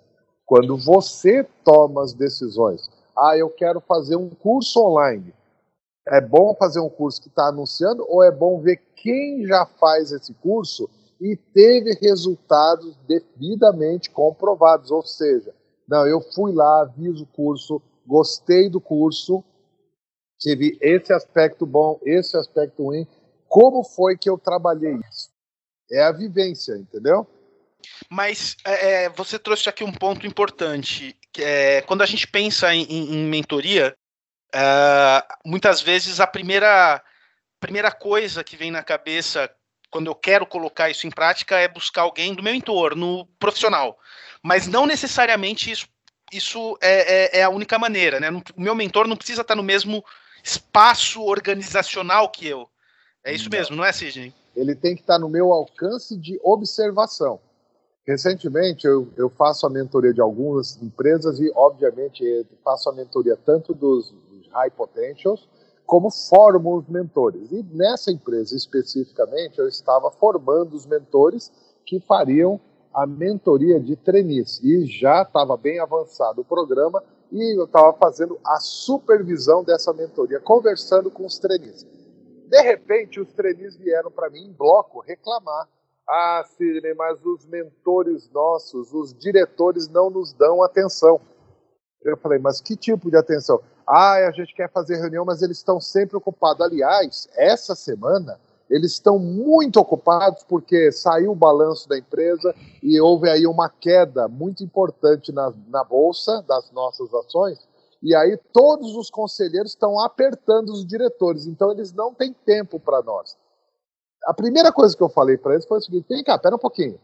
quando 0.47 0.77
você 0.77 1.45
toma 1.65 2.03
as 2.03 2.13
decisões. 2.13 2.91
Ah, 3.17 3.37
eu 3.37 3.49
quero 3.49 3.81
fazer 3.81 4.17
um 4.17 4.29
curso 4.29 4.81
online. 4.81 5.33
É 6.07 6.21
bom 6.21 6.55
fazer 6.55 6.81
um 6.81 6.91
curso 6.91 7.23
que 7.23 7.29
está 7.29 7.49
anunciando 7.49 8.05
ou 8.09 8.23
é 8.23 8.31
bom 8.31 8.61
ver 8.61 8.77
quem 8.97 9.47
já 9.47 9.65
faz 9.65 10.13
esse 10.13 10.35
curso 10.35 10.89
e 11.21 11.37
teve 11.37 11.95
resultados 11.95 12.95
devidamente 13.07 14.11
comprovados? 14.11 14.91
Ou 14.91 15.03
seja, 15.03 15.55
não, 15.89 16.07
eu 16.07 16.21
fui 16.21 16.53
lá, 16.53 16.91
fiz 16.95 17.21
o 17.21 17.27
curso, 17.27 17.81
gostei 18.07 18.69
do 18.69 18.81
curso, 18.81 19.43
tive 20.39 20.77
esse 20.81 21.13
aspecto 21.13 21.65
bom, 21.65 21.99
esse 22.05 22.37
aspecto 22.37 22.83
ruim. 22.83 23.07
Como 23.49 23.83
foi 23.83 24.17
que 24.17 24.29
eu 24.29 24.37
trabalhei 24.37 24.99
isso? 25.11 25.31
É 25.91 26.03
a 26.03 26.13
vivência, 26.13 26.77
entendeu? 26.77 27.27
Mas 28.09 28.57
é, 28.65 29.05
é, 29.05 29.09
você 29.09 29.39
trouxe 29.39 29.69
aqui 29.69 29.85
um 29.85 29.93
ponto 29.93 30.27
importante. 30.27 31.17
Que 31.33 31.43
é, 31.43 31.81
quando 31.83 32.03
a 32.03 32.07
gente 32.07 32.27
pensa 32.27 32.75
em, 32.75 32.85
em 32.85 33.27
mentoria, 33.27 33.97
é, 34.55 35.25
muitas 35.45 35.81
vezes 35.81 36.21
a 36.21 36.27
primeira, 36.27 37.03
primeira 37.59 37.91
coisa 37.91 38.45
que 38.45 38.57
vem 38.57 38.71
na 38.71 38.83
cabeça 38.83 39.51
quando 39.91 40.09
eu 40.09 40.15
quero 40.15 40.45
colocar 40.45 40.91
isso 40.91 41.07
em 41.07 41.11
prática 41.11 41.57
é 41.57 41.69
buscar 41.69 42.03
alguém 42.03 42.35
do 42.35 42.43
meu 42.43 42.53
entorno 42.53 43.27
profissional. 43.39 43.97
Mas 44.43 44.67
não 44.67 44.87
necessariamente 44.87 45.71
isso, 45.71 45.87
isso 46.33 46.77
é, 46.81 47.39
é, 47.39 47.41
é 47.41 47.43
a 47.45 47.49
única 47.49 47.79
maneira. 47.79 48.19
Né? 48.19 48.29
O 48.29 48.61
meu 48.61 48.75
mentor 48.75 49.07
não 49.07 49.17
precisa 49.17 49.43
estar 49.43 49.55
no 49.55 49.63
mesmo 49.63 50.05
espaço 50.43 51.23
organizacional 51.23 52.29
que 52.29 52.47
eu. 52.47 52.69
É 53.23 53.33
isso 53.33 53.49
mesmo, 53.49 53.77
não 53.77 53.85
é, 53.85 53.93
Sidney? 53.93 54.35
Ele 54.55 54.75
tem 54.75 54.95
que 54.95 55.01
estar 55.01 55.19
no 55.19 55.29
meu 55.29 55.53
alcance 55.53 56.17
de 56.17 56.39
observação. 56.43 57.41
Recentemente, 58.07 58.87
eu, 58.87 59.09
eu 59.17 59.31
faço 59.31 59.67
a 59.67 59.71
mentoria 59.71 60.13
de 60.13 60.21
algumas 60.21 60.81
empresas 60.83 61.41
e, 61.41 61.51
obviamente, 61.55 62.47
faço 62.63 62.91
a 62.91 62.93
mentoria 62.93 63.37
tanto 63.37 63.75
dos, 63.75 64.13
high 64.55 64.71
potentials 64.71 65.49
como 65.85 66.11
formo 66.11 66.77
os 66.77 66.89
mentores. 66.89 67.51
E 67.51 67.63
nessa 67.63 68.11
empresa 68.11 68.57
especificamente, 68.57 69.59
eu 69.59 69.69
estava 69.69 70.11
formando 70.11 70.75
os 70.75 70.87
mentores 70.87 71.53
que 71.85 72.01
fariam 72.01 72.59
a 72.93 73.07
mentoria 73.07 73.79
de 73.79 73.97
trainees. 73.97 74.61
E 74.63 74.87
já 74.87 75.23
estava 75.23 75.57
bem 75.57 75.81
avançado 75.81 76.41
o 76.41 76.45
programa 76.45 77.03
e 77.31 77.59
eu 77.59 77.65
estava 77.65 77.93
fazendo 77.95 78.39
a 78.45 78.61
supervisão 78.61 79.65
dessa 79.65 79.93
mentoria, 79.93 80.41
conversando 80.41 81.11
com 81.11 81.27
os 81.27 81.39
trainees. 81.39 81.85
De 82.47 82.63
repente, 82.63 83.21
os 83.21 83.33
trainees 83.33 83.77
vieram 83.77 84.11
para 84.11 84.31
mim 84.31 84.45
em 84.45 84.53
bloco 84.53 85.01
reclamar 85.01 85.69
ah, 86.09 86.45
Sidney, 86.47 86.95
mas 86.95 87.25
os 87.25 87.47
mentores 87.47 88.31
nossos, 88.31 88.93
os 88.93 89.15
diretores 89.15 89.89
não 89.89 90.11
nos 90.11 90.33
dão 90.33 90.63
atenção. 90.63 91.21
Eu 92.03 92.17
falei, 92.19 92.39
mas 92.39 92.61
que 92.61 92.77
tipo 92.77 93.11
de 93.11 93.17
atenção? 93.17 93.61
Ah, 93.87 94.17
a 94.27 94.31
gente 94.31 94.55
quer 94.55 94.71
fazer 94.71 94.97
reunião, 94.97 95.25
mas 95.25 95.41
eles 95.41 95.57
estão 95.57 95.81
sempre 95.81 96.17
ocupados. 96.17 96.61
Aliás, 96.61 97.29
essa 97.35 97.75
semana 97.75 98.39
eles 98.69 98.93
estão 98.93 99.19
muito 99.19 99.79
ocupados 99.79 100.43
porque 100.45 100.91
saiu 100.93 101.33
o 101.33 101.37
balanço 101.37 101.89
da 101.89 101.99
empresa 101.99 102.55
e 102.83 103.01
houve 103.01 103.31
aí 103.31 103.47
uma 103.47 103.69
queda 103.69 104.27
muito 104.29 104.63
importante 104.63 105.33
na, 105.33 105.53
na 105.69 105.85
bolsa 105.85 106.43
das 106.43 106.71
nossas 106.73 107.13
ações. 107.15 107.59
E 108.03 108.15
aí 108.15 108.39
todos 108.53 108.95
os 108.97 109.11
conselheiros 109.11 109.73
estão 109.73 109.99
apertando 109.99 110.71
os 110.71 110.85
diretores, 110.85 111.47
então 111.47 111.71
eles 111.73 111.93
não 111.93 112.13
têm 112.13 112.35
tempo 112.45 112.79
para 112.79 113.03
nós 113.03 113.37
a 114.27 114.35
primeira 114.35 114.73
coisa 114.73 114.97
que 114.97 115.03
eu 115.03 115.09
falei 115.09 115.37
para 115.37 115.55
eles 115.55 115.67
foi 115.67 115.79
o 115.79 115.81
seguinte: 115.81 116.07
vem 116.09 116.25
cá, 116.25 116.39
pera 116.39 116.57
um 116.57 116.59
pouquinho. 116.59 116.99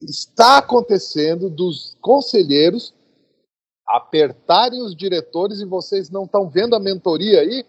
Está 0.00 0.58
acontecendo 0.58 1.48
dos 1.48 1.96
conselheiros 2.00 2.92
apertarem 3.86 4.82
os 4.82 4.96
diretores 4.96 5.60
e 5.60 5.64
vocês 5.64 6.10
não 6.10 6.24
estão 6.24 6.48
vendo 6.48 6.74
a 6.74 6.80
mentoria 6.80 7.40
aí? 7.40 7.64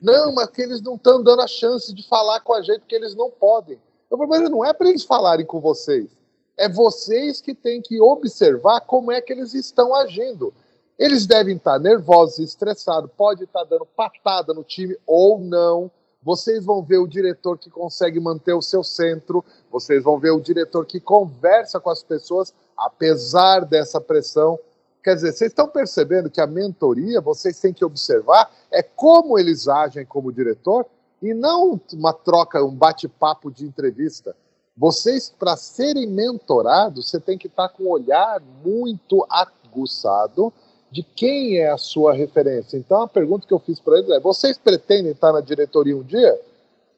Não, 0.00 0.34
mas 0.34 0.48
que 0.48 0.60
eles 0.60 0.82
não 0.82 0.96
estão 0.96 1.22
dando 1.22 1.40
a 1.40 1.46
chance 1.46 1.94
de 1.94 2.06
falar 2.06 2.40
com 2.40 2.52
a 2.52 2.62
gente 2.62 2.80
porque 2.80 2.94
eles 2.94 3.14
não 3.14 3.30
podem. 3.30 3.78
Eu 4.10 4.18
falei, 4.18 4.40
mas 4.40 4.50
não 4.50 4.64
é 4.64 4.72
para 4.74 4.88
eles 4.88 5.04
falarem 5.04 5.46
com 5.46 5.60
vocês. 5.60 6.10
É 6.58 6.68
vocês 6.68 7.40
que 7.40 7.54
têm 7.54 7.80
que 7.80 8.00
observar 8.00 8.82
como 8.82 9.10
é 9.10 9.20
que 9.22 9.32
eles 9.32 9.54
estão 9.54 9.94
agindo. 9.94 10.52
Eles 10.98 11.26
devem 11.26 11.56
estar 11.56 11.78
nervosos, 11.78 12.38
estressados, 12.38 13.10
pode 13.16 13.44
estar 13.44 13.64
dando 13.64 13.86
patada 13.86 14.52
no 14.52 14.62
time 14.62 14.96
ou 15.06 15.38
não. 15.38 15.90
Vocês 16.22 16.64
vão 16.64 16.82
ver 16.82 16.98
o 16.98 17.06
diretor 17.06 17.58
que 17.58 17.68
consegue 17.68 18.20
manter 18.20 18.52
o 18.52 18.62
seu 18.62 18.84
centro, 18.84 19.44
vocês 19.70 20.04
vão 20.04 20.18
ver 20.18 20.30
o 20.30 20.40
diretor 20.40 20.86
que 20.86 21.00
conversa 21.00 21.80
com 21.80 21.90
as 21.90 22.02
pessoas, 22.02 22.54
apesar 22.76 23.64
dessa 23.64 24.00
pressão. 24.00 24.58
Quer 25.02 25.16
dizer, 25.16 25.32
vocês 25.32 25.50
estão 25.50 25.66
percebendo 25.66 26.30
que 26.30 26.40
a 26.40 26.46
mentoria, 26.46 27.20
vocês 27.20 27.58
têm 27.58 27.72
que 27.72 27.84
observar 27.84 28.50
é 28.70 28.82
como 28.82 29.36
eles 29.36 29.66
agem 29.66 30.06
como 30.06 30.32
diretor 30.32 30.86
e 31.20 31.34
não 31.34 31.80
uma 31.92 32.12
troca, 32.12 32.62
um 32.64 32.74
bate-papo 32.74 33.50
de 33.50 33.64
entrevista. 33.64 34.36
Vocês, 34.76 35.28
para 35.28 35.56
serem 35.56 36.06
mentorados, 36.06 37.10
você 37.10 37.20
tem 37.20 37.36
que 37.36 37.46
estar 37.46 37.68
com 37.68 37.84
um 37.84 37.90
olhar 37.90 38.40
muito 38.64 39.26
aguçado 39.28 40.52
de 40.92 41.02
quem 41.02 41.56
é 41.56 41.70
a 41.70 41.78
sua 41.78 42.12
referência. 42.12 42.76
Então, 42.76 43.00
a 43.00 43.08
pergunta 43.08 43.46
que 43.46 43.54
eu 43.54 43.58
fiz 43.58 43.80
para 43.80 43.98
eles 43.98 44.10
é: 44.10 44.20
vocês 44.20 44.58
pretendem 44.58 45.12
estar 45.12 45.32
na 45.32 45.40
diretoria 45.40 45.96
um 45.96 46.02
dia? 46.02 46.38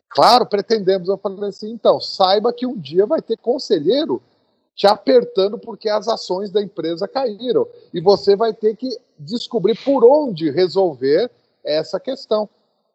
Claro, 0.08 0.44
pretendemos. 0.46 1.08
Eu 1.08 1.16
falei 1.16 1.48
assim: 1.48 1.70
então, 1.70 2.00
saiba 2.00 2.52
que 2.52 2.66
um 2.66 2.76
dia 2.76 3.06
vai 3.06 3.22
ter 3.22 3.36
conselheiro 3.36 4.20
te 4.74 4.88
apertando 4.88 5.56
porque 5.56 5.88
as 5.88 6.08
ações 6.08 6.50
da 6.50 6.60
empresa 6.60 7.06
caíram. 7.06 7.68
E 7.92 8.00
você 8.00 8.34
vai 8.34 8.52
ter 8.52 8.74
que 8.76 8.88
descobrir 9.16 9.78
por 9.84 10.04
onde 10.04 10.50
resolver 10.50 11.30
essa 11.64 12.00
questão. 12.00 12.48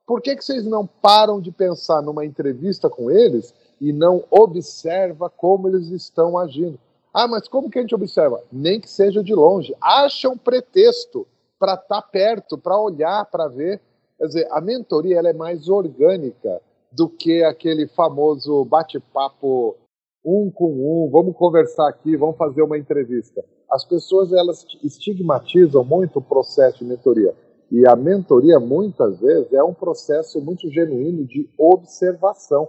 Por 0.06 0.22
que, 0.22 0.36
que 0.36 0.44
vocês 0.44 0.66
não 0.66 0.86
param 0.86 1.40
de 1.40 1.50
pensar 1.50 2.02
numa 2.02 2.26
entrevista 2.26 2.90
com 2.90 3.10
eles 3.10 3.54
e 3.80 3.94
não 3.94 4.26
observa 4.30 5.30
como 5.30 5.70
eles 5.70 5.88
estão 5.92 6.38
agindo? 6.38 6.78
Ah, 7.14 7.28
mas 7.28 7.48
como 7.48 7.70
que 7.70 7.80
a 7.80 7.82
gente 7.82 7.96
observa? 7.96 8.42
Nem 8.52 8.80
que 8.80 8.90
seja 8.90 9.24
de 9.24 9.34
longe. 9.34 9.76
Acha 9.82 10.30
um 10.30 10.38
pretexto 10.38 11.28
para 11.58 11.74
estar 11.74 12.02
tá 12.02 12.02
perto, 12.02 12.58
para 12.58 12.80
olhar, 12.80 13.26
para 13.26 13.48
ver. 13.48 13.82
Quer 14.18 14.26
dizer, 14.28 14.48
a 14.52 14.62
mentoria 14.62 15.18
ela 15.18 15.30
é 15.30 15.34
mais 15.34 15.68
orgânica 15.68 16.62
do 16.92 17.10
que 17.10 17.44
aquele 17.44 17.88
famoso 17.88 18.64
bate-papo 18.66 19.76
um 20.24 20.52
com 20.52 20.72
um, 20.72 21.10
vamos 21.10 21.36
conversar 21.36 21.88
aqui, 21.88 22.16
vamos 22.16 22.38
fazer 22.38 22.62
uma 22.62 22.78
entrevista. 22.78 23.44
As 23.72 23.86
pessoas 23.86 24.34
elas 24.34 24.66
estigmatizam 24.84 25.84
muito 25.84 26.20
o 26.20 26.22
processo 26.22 26.80
de 26.80 26.86
mentoria. 26.86 27.34
E 27.72 27.88
a 27.88 27.96
mentoria, 27.96 28.60
muitas 28.60 29.20
vezes, 29.20 29.54
é 29.54 29.64
um 29.64 29.74
processo 29.74 30.42
muito 30.42 30.70
genuíno 30.70 31.24
de 31.26 31.48
observação. 31.58 32.68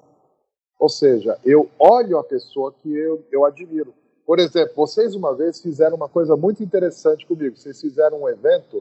Ou 0.78 0.88
seja, 0.88 1.38
eu 1.44 1.70
olho 1.78 2.18
a 2.18 2.24
pessoa 2.24 2.72
que 2.72 2.92
eu, 2.92 3.24
eu 3.32 3.44
admiro. 3.44 3.94
Por 4.30 4.38
exemplo, 4.38 4.76
vocês 4.76 5.16
uma 5.16 5.34
vez 5.34 5.60
fizeram 5.60 5.96
uma 5.96 6.08
coisa 6.08 6.36
muito 6.36 6.62
interessante 6.62 7.26
comigo. 7.26 7.56
Vocês 7.56 7.80
fizeram 7.80 8.22
um 8.22 8.28
evento 8.28 8.80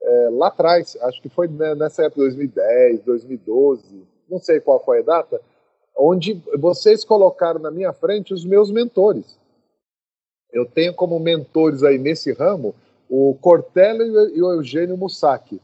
é, 0.00 0.28
lá 0.30 0.46
atrás, 0.46 0.96
acho 1.02 1.20
que 1.20 1.28
foi 1.28 1.48
nessa 1.48 2.04
época, 2.04 2.20
2010, 2.20 3.02
2012, 3.02 4.06
não 4.30 4.38
sei 4.38 4.60
qual 4.60 4.78
foi 4.84 5.00
a 5.00 5.02
data, 5.02 5.40
onde 5.98 6.40
vocês 6.56 7.02
colocaram 7.02 7.58
na 7.58 7.68
minha 7.68 7.92
frente 7.92 8.32
os 8.32 8.44
meus 8.44 8.70
mentores. 8.70 9.36
Eu 10.52 10.64
tenho 10.64 10.94
como 10.94 11.18
mentores 11.18 11.82
aí 11.82 11.98
nesse 11.98 12.32
ramo 12.32 12.72
o 13.10 13.36
Cortella 13.40 14.04
e 14.04 14.40
o 14.40 14.52
Eugênio 14.52 14.96
Mussac. 14.96 15.60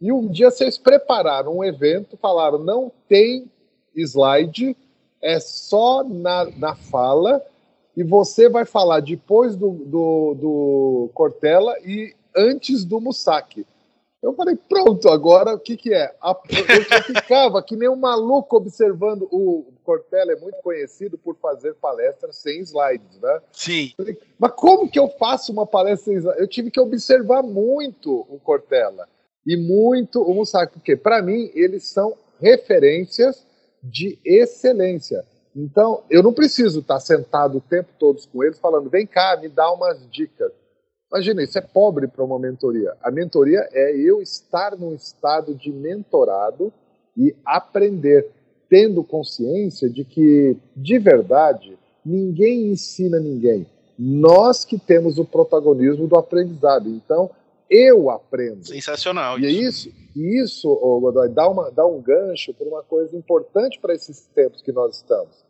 E 0.00 0.12
um 0.12 0.28
dia 0.28 0.48
vocês 0.48 0.78
prepararam 0.78 1.56
um 1.56 1.64
evento, 1.64 2.16
falaram: 2.16 2.58
não 2.58 2.92
tem 3.08 3.50
slide, 3.96 4.76
é 5.20 5.40
só 5.40 6.04
na, 6.04 6.44
na 6.56 6.76
fala, 6.76 7.44
e 8.00 8.02
você 8.02 8.48
vai 8.48 8.64
falar 8.64 9.00
depois 9.00 9.54
do, 9.54 9.72
do, 9.72 10.34
do 10.34 11.10
Cortella 11.12 11.76
e 11.84 12.14
antes 12.34 12.82
do 12.82 12.98
Mussac. 12.98 13.66
Eu 14.22 14.32
falei, 14.32 14.56
pronto, 14.56 15.10
agora 15.10 15.54
o 15.54 15.58
que, 15.58 15.76
que 15.76 15.92
é? 15.92 16.14
Eu 16.22 17.02
ficava 17.02 17.62
que 17.62 17.76
nem 17.76 17.90
um 17.90 17.96
maluco 17.96 18.56
observando. 18.56 19.28
O 19.30 19.66
Cortella 19.84 20.32
é 20.32 20.36
muito 20.36 20.56
conhecido 20.62 21.18
por 21.18 21.36
fazer 21.36 21.74
palestras 21.74 22.36
sem 22.36 22.60
slides, 22.60 23.20
né? 23.20 23.40
Sim. 23.52 23.92
Falei, 23.94 24.18
Mas 24.38 24.52
como 24.52 24.90
que 24.90 24.98
eu 24.98 25.08
faço 25.18 25.52
uma 25.52 25.66
palestra 25.66 26.06
sem 26.06 26.16
slides? 26.16 26.40
Eu 26.40 26.48
tive 26.48 26.70
que 26.70 26.80
observar 26.80 27.42
muito 27.42 28.26
o 28.30 28.40
Cortella 28.40 29.06
e 29.46 29.58
muito 29.58 30.22
o 30.22 30.32
Mussac, 30.32 30.72
porque 30.72 30.96
para 30.96 31.20
mim 31.20 31.50
eles 31.54 31.86
são 31.86 32.16
referências 32.40 33.46
de 33.82 34.18
excelência. 34.24 35.22
Então, 35.54 36.02
eu 36.08 36.22
não 36.22 36.32
preciso 36.32 36.80
estar 36.80 37.00
sentado 37.00 37.58
o 37.58 37.60
tempo 37.60 37.88
todo 37.98 38.20
com 38.32 38.44
eles 38.44 38.58
falando, 38.58 38.88
vem 38.88 39.06
cá, 39.06 39.38
me 39.40 39.48
dá 39.48 39.70
umas 39.72 40.08
dicas. 40.10 40.52
Imagina, 41.12 41.42
isso 41.42 41.58
é 41.58 41.60
pobre 41.60 42.06
para 42.06 42.24
uma 42.24 42.38
mentoria. 42.38 42.94
A 43.02 43.10
mentoria 43.10 43.68
é 43.72 43.96
eu 43.96 44.22
estar 44.22 44.76
num 44.76 44.94
estado 44.94 45.54
de 45.54 45.72
mentorado 45.72 46.72
e 47.16 47.34
aprender, 47.44 48.30
tendo 48.68 49.02
consciência 49.02 49.90
de 49.90 50.04
que, 50.04 50.56
de 50.76 50.98
verdade, 51.00 51.76
ninguém 52.06 52.68
ensina 52.68 53.18
ninguém. 53.18 53.66
Nós 53.98 54.64
que 54.64 54.78
temos 54.78 55.18
o 55.18 55.24
protagonismo 55.24 56.06
do 56.06 56.16
aprendizado. 56.16 56.88
Então, 56.88 57.28
eu 57.70 58.10
aprendo. 58.10 58.66
Sensacional. 58.66 59.38
E 59.38 59.46
isso. 59.46 59.46
é 59.46 59.62
isso, 59.62 59.92
e 60.16 60.42
isso 60.42 60.68
oh, 60.68 61.00
Godoy, 61.00 61.28
dá, 61.28 61.48
uma, 61.48 61.70
dá 61.70 61.86
um 61.86 62.02
gancho 62.02 62.52
para 62.52 62.66
uma 62.66 62.82
coisa 62.82 63.16
importante 63.16 63.78
para 63.78 63.94
esses 63.94 64.26
tempos 64.34 64.60
que 64.60 64.72
nós 64.72 64.96
estamos. 64.96 65.44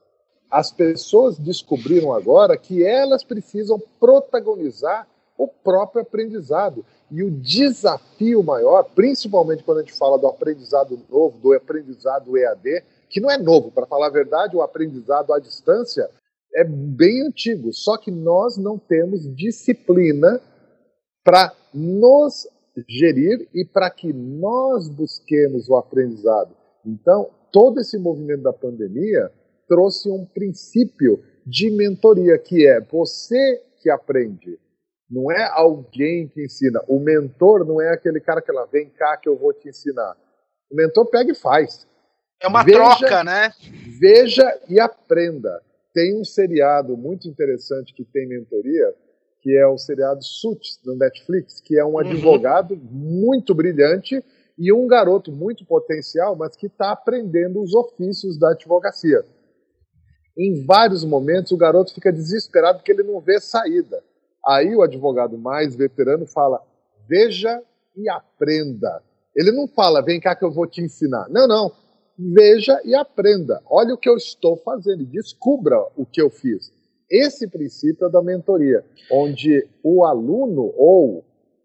As 0.50 0.70
pessoas 0.70 1.38
descobriram 1.38 2.12
agora 2.12 2.56
que 2.56 2.84
elas 2.84 3.24
precisam 3.24 3.80
protagonizar 3.98 5.08
o 5.38 5.48
próprio 5.48 6.02
aprendizado. 6.02 6.84
E 7.10 7.22
o 7.22 7.30
desafio 7.30 8.42
maior, 8.42 8.84
principalmente 8.94 9.62
quando 9.62 9.78
a 9.78 9.80
gente 9.82 9.96
fala 9.96 10.18
do 10.18 10.26
aprendizado 10.26 11.00
novo, 11.08 11.38
do 11.38 11.54
aprendizado 11.54 12.36
EAD, 12.36 12.84
que 13.08 13.20
não 13.20 13.30
é 13.30 13.38
novo, 13.38 13.70
para 13.70 13.86
falar 13.86 14.08
a 14.08 14.10
verdade, 14.10 14.54
o 14.54 14.62
aprendizado 14.62 15.32
à 15.32 15.38
distância 15.38 16.08
é 16.54 16.64
bem 16.64 17.26
antigo, 17.26 17.72
só 17.72 17.96
que 17.96 18.10
nós 18.10 18.56
não 18.56 18.76
temos 18.76 19.22
disciplina 19.34 20.40
para 21.24 21.52
nos 21.72 22.48
gerir 22.88 23.48
e 23.54 23.64
para 23.64 23.90
que 23.90 24.12
nós 24.12 24.88
busquemos 24.88 25.68
o 25.68 25.76
aprendizado. 25.76 26.56
Então, 26.84 27.30
todo 27.52 27.80
esse 27.80 27.98
movimento 27.98 28.42
da 28.42 28.52
pandemia 28.52 29.30
trouxe 29.68 30.10
um 30.10 30.24
princípio 30.24 31.22
de 31.46 31.70
mentoria, 31.70 32.38
que 32.38 32.66
é 32.66 32.80
você 32.80 33.62
que 33.80 33.90
aprende. 33.90 34.58
Não 35.10 35.30
é 35.30 35.48
alguém 35.52 36.28
que 36.28 36.44
ensina. 36.44 36.82
O 36.86 37.00
mentor 37.00 37.64
não 37.64 37.80
é 37.80 37.92
aquele 37.92 38.20
cara 38.20 38.40
que 38.40 38.50
ela 38.50 38.66
vem 38.66 38.88
cá 38.88 39.16
que 39.16 39.28
eu 39.28 39.36
vou 39.36 39.52
te 39.52 39.68
ensinar. 39.68 40.16
O 40.70 40.76
mentor 40.76 41.06
pega 41.06 41.32
e 41.32 41.34
faz. 41.34 41.86
É 42.40 42.46
uma 42.46 42.62
veja, 42.62 42.78
troca, 42.78 43.24
né? 43.24 43.52
Veja 43.98 44.60
e 44.68 44.78
aprenda. 44.78 45.60
Tem 45.92 46.16
um 46.18 46.24
seriado 46.24 46.96
muito 46.96 47.28
interessante 47.28 47.92
que 47.92 48.04
tem 48.04 48.28
mentoria, 48.28 48.94
que 49.40 49.56
é 49.56 49.66
o 49.66 49.78
seriado 49.78 50.22
Suits, 50.22 50.78
no 50.84 50.96
Netflix, 50.96 51.60
que 51.60 51.78
é 51.78 51.84
um 51.84 51.92
uhum. 51.92 51.98
advogado 51.98 52.76
muito 52.76 53.54
brilhante 53.54 54.22
e 54.58 54.72
um 54.72 54.86
garoto 54.86 55.32
muito 55.32 55.64
potencial, 55.64 56.36
mas 56.36 56.54
que 56.54 56.66
está 56.66 56.92
aprendendo 56.92 57.62
os 57.62 57.74
ofícios 57.74 58.38
da 58.38 58.50
advocacia. 58.50 59.24
Em 60.38 60.64
vários 60.64 61.04
momentos, 61.04 61.52
o 61.52 61.56
garoto 61.56 61.94
fica 61.94 62.12
desesperado 62.12 62.78
porque 62.78 62.92
ele 62.92 63.02
não 63.02 63.20
vê 63.20 63.40
saída. 63.40 64.02
Aí 64.46 64.74
o 64.74 64.82
advogado 64.82 65.36
mais 65.36 65.74
veterano 65.74 66.26
fala: 66.26 66.62
veja 67.08 67.62
e 67.96 68.08
aprenda. 68.08 69.02
Ele 69.34 69.52
não 69.52 69.66
fala, 69.68 70.02
vem 70.02 70.20
cá 70.20 70.34
que 70.34 70.44
eu 70.44 70.50
vou 70.50 70.66
te 70.66 70.82
ensinar. 70.82 71.28
Não, 71.30 71.46
não. 71.46 71.72
Veja 72.18 72.80
e 72.84 72.94
aprenda. 72.94 73.62
Olha 73.66 73.94
o 73.94 73.98
que 73.98 74.08
eu 74.08 74.16
estou 74.16 74.56
fazendo. 74.56 75.04
Descubra 75.06 75.78
o 75.96 76.04
que 76.04 76.20
eu 76.20 76.28
fiz. 76.28 76.72
Esse 77.10 77.48
princípio 77.48 78.06
é 78.06 78.10
da 78.10 78.22
mentoria, 78.22 78.84
onde 79.10 79.68
o 79.82 80.04
aluno 80.04 80.72
ou 80.76 81.24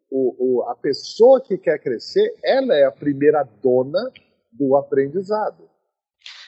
o, 0.10 0.36
o, 0.60 0.64
a 0.64 0.76
pessoa 0.76 1.42
que 1.42 1.58
quer 1.58 1.80
crescer, 1.80 2.34
ela 2.44 2.74
é 2.74 2.86
a 2.86 2.92
primeira 2.92 3.44
dona 3.62 4.12
do 4.52 4.76
aprendizado. 4.76 5.70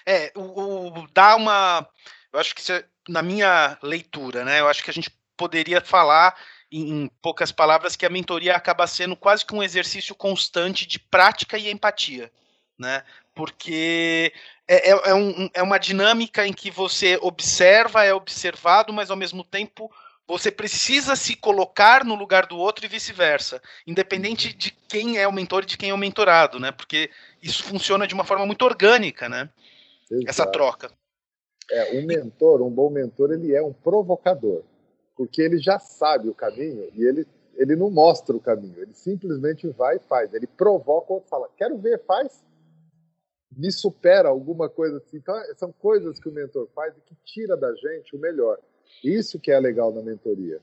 É, 0.05 0.31
o, 0.36 0.88
o 0.88 1.07
dá 1.13 1.36
uma. 1.36 1.88
Eu 2.31 2.39
acho 2.39 2.55
que 2.55 2.71
é, 2.71 2.83
na 3.10 3.21
minha 3.21 3.77
leitura, 3.83 4.43
né? 4.43 4.62
Eu 4.62 4.67
acho 4.67 4.83
que 4.83 4.89
a 4.89 4.93
gente 4.93 5.12
poderia 5.36 5.81
falar 5.81 6.36
em, 6.71 7.03
em 7.03 7.07
poucas 7.21 7.51
palavras 7.51 7.95
que 7.95 8.05
a 8.05 8.10
mentoria 8.10 8.55
acaba 8.55 8.88
sendo 8.88 9.15
quase 9.15 9.45
que 9.45 9.53
um 9.53 9.62
exercício 9.62 10.15
constante 10.15 10.88
de 10.88 10.97
prática 10.97 11.57
e 11.57 11.69
empatia, 11.69 12.31
né? 12.79 13.03
Porque 13.38 14.34
é, 14.67 14.89
é, 14.89 15.10
é, 15.12 15.13
um, 15.13 15.50
é 15.54 15.62
uma 15.62 15.78
dinâmica 15.78 16.45
em 16.45 16.52
que 16.52 16.71
você 16.71 17.17
observa, 17.21 18.04
é 18.04 18.13
observado, 18.13 18.91
mas 18.91 19.12
ao 19.12 19.15
mesmo 19.15 19.43
tempo 19.43 19.89
você 20.28 20.52
precisa 20.52 21.15
se 21.15 21.36
colocar 21.38 22.04
no 22.04 22.15
lugar 22.15 22.47
do 22.47 22.58
outro 22.58 22.84
e 22.84 22.89
vice-versa, 22.89 23.62
independente 23.86 24.54
de 24.54 24.71
quem 24.71 25.17
é 25.17 25.26
o 25.26 25.32
mentor 25.32 25.63
e 25.63 25.67
de 25.67 25.78
quem 25.78 25.91
é 25.91 25.93
o 25.93 25.97
mentorado, 25.97 26.60
né? 26.60 26.71
Porque 26.71 27.10
isso 27.41 27.63
funciona 27.63 28.06
de 28.06 28.13
uma 28.13 28.26
forma 28.26 28.45
muito 28.45 28.65
orgânica, 28.65 29.30
né? 29.30 29.50
Exato. 30.12 30.30
Essa 30.30 30.45
troca. 30.47 30.91
É, 31.71 32.00
um 32.00 32.06
mentor, 32.06 32.62
um 32.62 32.69
bom 32.69 32.89
mentor, 32.89 33.32
ele 33.32 33.54
é 33.54 33.62
um 33.62 33.71
provocador, 33.71 34.63
porque 35.15 35.41
ele 35.41 35.60
já 35.60 35.80
sabe 35.80 36.28
o 36.28 36.34
caminho 36.34 36.89
e 36.93 37.04
ele, 37.04 37.26
ele 37.56 37.76
não 37.76 37.89
mostra 37.89 38.36
o 38.36 38.39
caminho, 38.39 38.82
ele 38.82 38.93
simplesmente 38.93 39.67
vai 39.69 39.97
e 39.97 40.00
faz. 40.00 40.34
Ele 40.34 40.47
provoca 40.47 41.13
ou 41.13 41.21
fala, 41.21 41.47
quero 41.56 41.78
ver, 41.78 42.04
faz. 42.06 42.43
Me 43.58 43.72
supera 43.72 44.30
alguma 44.30 44.70
coisa 44.70 44.98
assim. 44.98 45.17
Então, 45.17 45.36
são 45.58 45.72
coisas 45.72 46.20
que 46.20 46.30
o 46.30 46.32
mentor 46.32 46.70
faz 46.76 46.93
e 46.96 47.02
que 47.02 47.15
tira 47.26 47.58
da 47.58 47.74
gente 47.74 48.15
o 48.15 48.20
melhor. 48.20 48.60
Isso 49.04 49.39
que 49.39 49.52
é 49.52 49.60
legal 49.60 49.91
na 49.91 50.02
mentoria. 50.02 50.62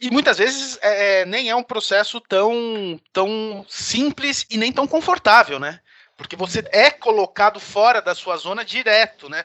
E 0.00 0.10
muitas 0.10 0.38
vezes 0.38 0.78
é, 0.82 1.20
é, 1.20 1.24
nem 1.24 1.48
é 1.48 1.56
um 1.56 1.62
processo 1.62 2.20
tão, 2.20 3.00
tão 3.12 3.64
simples 3.68 4.46
e 4.50 4.56
nem 4.56 4.72
tão 4.72 4.86
confortável, 4.86 5.58
né? 5.58 5.80
Porque 6.16 6.36
você 6.36 6.64
é 6.70 6.90
colocado 6.90 7.60
fora 7.60 8.00
da 8.00 8.14
sua 8.14 8.36
zona 8.36 8.64
direto, 8.64 9.28
né? 9.28 9.44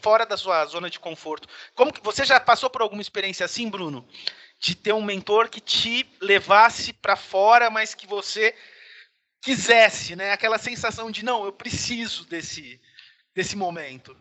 Fora 0.00 0.24
da 0.24 0.36
sua 0.36 0.64
zona 0.64 0.88
de 0.88 0.98
conforto. 0.98 1.48
Como 1.74 1.92
que 1.92 2.02
você 2.02 2.24
já 2.24 2.40
passou 2.40 2.70
por 2.70 2.80
alguma 2.80 3.02
experiência 3.02 3.44
assim, 3.44 3.68
Bruno? 3.68 4.06
De 4.58 4.74
ter 4.74 4.94
um 4.94 5.02
mentor 5.02 5.48
que 5.48 5.60
te 5.60 6.08
levasse 6.20 6.92
para 6.92 7.16
fora, 7.16 7.68
mas 7.68 7.94
que 7.94 8.06
você 8.06 8.54
quisesse, 9.40 10.16
né? 10.16 10.32
Aquela 10.32 10.58
sensação 10.58 11.10
de 11.10 11.24
não, 11.24 11.44
eu 11.44 11.52
preciso 11.52 12.28
desse 12.28 12.80
desse 13.34 13.56
momento. 13.56 14.16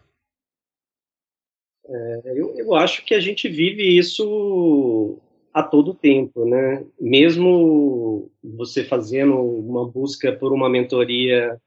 É, 1.90 2.22
eu, 2.36 2.54
eu 2.56 2.76
acho 2.76 3.04
que 3.06 3.16
a 3.16 3.20
gente 3.20 3.48
vive 3.48 3.98
isso 3.98 5.18
a 5.54 5.64
todo 5.64 5.94
tempo, 5.94 6.46
né? 6.46 6.86
Mesmo 7.00 8.30
você 8.44 8.84
fazendo 8.84 9.40
uma 9.40 9.90
busca 9.90 10.32
por 10.32 10.54
uma 10.54 10.70
mentoria 10.70 11.60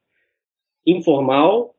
informal, 0.85 1.75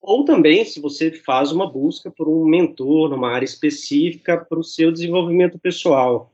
ou 0.00 0.24
também 0.24 0.64
se 0.64 0.80
você 0.80 1.12
faz 1.12 1.52
uma 1.52 1.70
busca 1.70 2.10
por 2.10 2.28
um 2.28 2.44
mentor 2.44 3.10
numa 3.10 3.30
área 3.30 3.44
específica 3.44 4.36
para 4.36 4.58
o 4.58 4.64
seu 4.64 4.90
desenvolvimento 4.90 5.58
pessoal. 5.58 6.32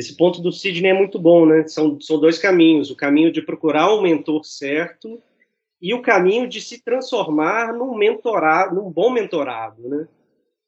Esse 0.00 0.16
ponto 0.16 0.40
do 0.40 0.50
Sidney 0.50 0.92
é 0.92 0.94
muito 0.94 1.18
bom, 1.18 1.44
né? 1.44 1.68
São, 1.68 2.00
são 2.00 2.18
dois 2.18 2.38
caminhos: 2.38 2.90
o 2.90 2.96
caminho 2.96 3.30
de 3.30 3.42
procurar 3.42 3.94
um 3.94 4.00
mentor 4.00 4.46
certo 4.46 5.20
e 5.80 5.92
o 5.92 6.00
caminho 6.00 6.48
de 6.48 6.58
se 6.58 6.82
transformar 6.82 7.74
num 7.74 7.94
mentorado, 7.94 8.74
num 8.74 8.90
bom 8.90 9.10
mentorado, 9.10 9.86
né? 9.86 10.08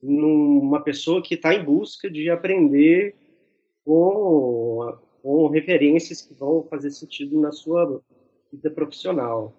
Numa 0.02 0.82
pessoa 0.82 1.22
que 1.22 1.34
está 1.34 1.54
em 1.54 1.64
busca 1.64 2.10
de 2.10 2.28
aprender 2.28 3.14
com, 3.86 4.94
com 5.22 5.46
referências 5.46 6.20
que 6.20 6.34
vão 6.34 6.66
fazer 6.68 6.90
sentido 6.90 7.40
na 7.40 7.52
sua 7.52 8.02
vida 8.52 8.70
profissional. 8.70 9.54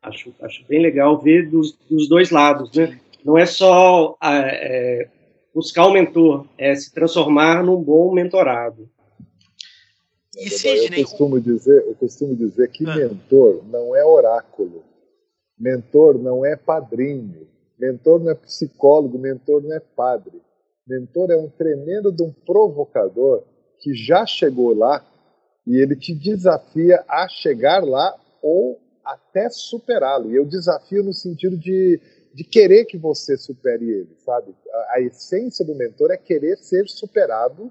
Acho, 0.00 0.32
acho 0.40 0.64
bem 0.68 0.80
legal 0.80 1.18
ver 1.18 1.50
dos, 1.50 1.76
dos 1.90 2.08
dois 2.08 2.30
lados, 2.30 2.72
né? 2.72 3.00
Não 3.24 3.36
é 3.36 3.46
só 3.46 4.16
é, 4.22 5.08
buscar 5.52 5.88
um 5.88 5.92
mentor, 5.92 6.46
é 6.56 6.72
se 6.76 6.94
transformar 6.94 7.64
num 7.64 7.82
bom 7.82 8.14
mentorado. 8.14 8.88
E 10.38 10.50
Sidney, 10.50 11.00
eu 11.00 11.04
costumo 11.04 11.40
dizer, 11.40 11.84
eu 11.86 11.94
costumo 11.96 12.36
dizer 12.36 12.70
que 12.70 12.86
ah. 12.86 12.94
mentor 12.94 13.64
não 13.64 13.94
é 13.94 14.04
oráculo, 14.04 14.84
mentor 15.58 16.16
não 16.16 16.44
é 16.44 16.54
padrinho, 16.54 17.48
mentor 17.78 18.20
não 18.20 18.30
é 18.30 18.34
psicólogo, 18.34 19.18
mentor 19.18 19.62
não 19.62 19.74
é 19.74 19.80
padre. 19.80 20.40
Mentor 20.86 21.30
é 21.30 21.36
um 21.36 21.50
tremendo 21.50 22.10
de 22.10 22.22
um 22.22 22.32
provocador 22.32 23.44
que 23.80 23.92
já 23.94 24.24
chegou 24.24 24.74
lá 24.74 25.04
e 25.66 25.76
ele 25.76 25.94
te 25.94 26.14
desafia 26.14 27.04
a 27.06 27.28
chegar 27.28 27.84
lá 27.84 28.14
ou 28.40 28.80
até 29.04 29.50
superá-lo. 29.50 30.30
E 30.30 30.36
eu 30.36 30.46
desafio 30.46 31.02
no 31.02 31.12
sentido 31.12 31.58
de, 31.58 32.00
de 32.32 32.44
querer 32.44 32.86
que 32.86 32.96
você 32.96 33.36
supere 33.36 33.84
ele, 33.84 34.16
sabe? 34.24 34.54
A, 34.72 34.94
a 34.94 35.00
essência 35.02 35.64
do 35.64 35.74
mentor 35.74 36.10
é 36.10 36.16
querer 36.16 36.56
ser 36.56 36.88
superado 36.88 37.70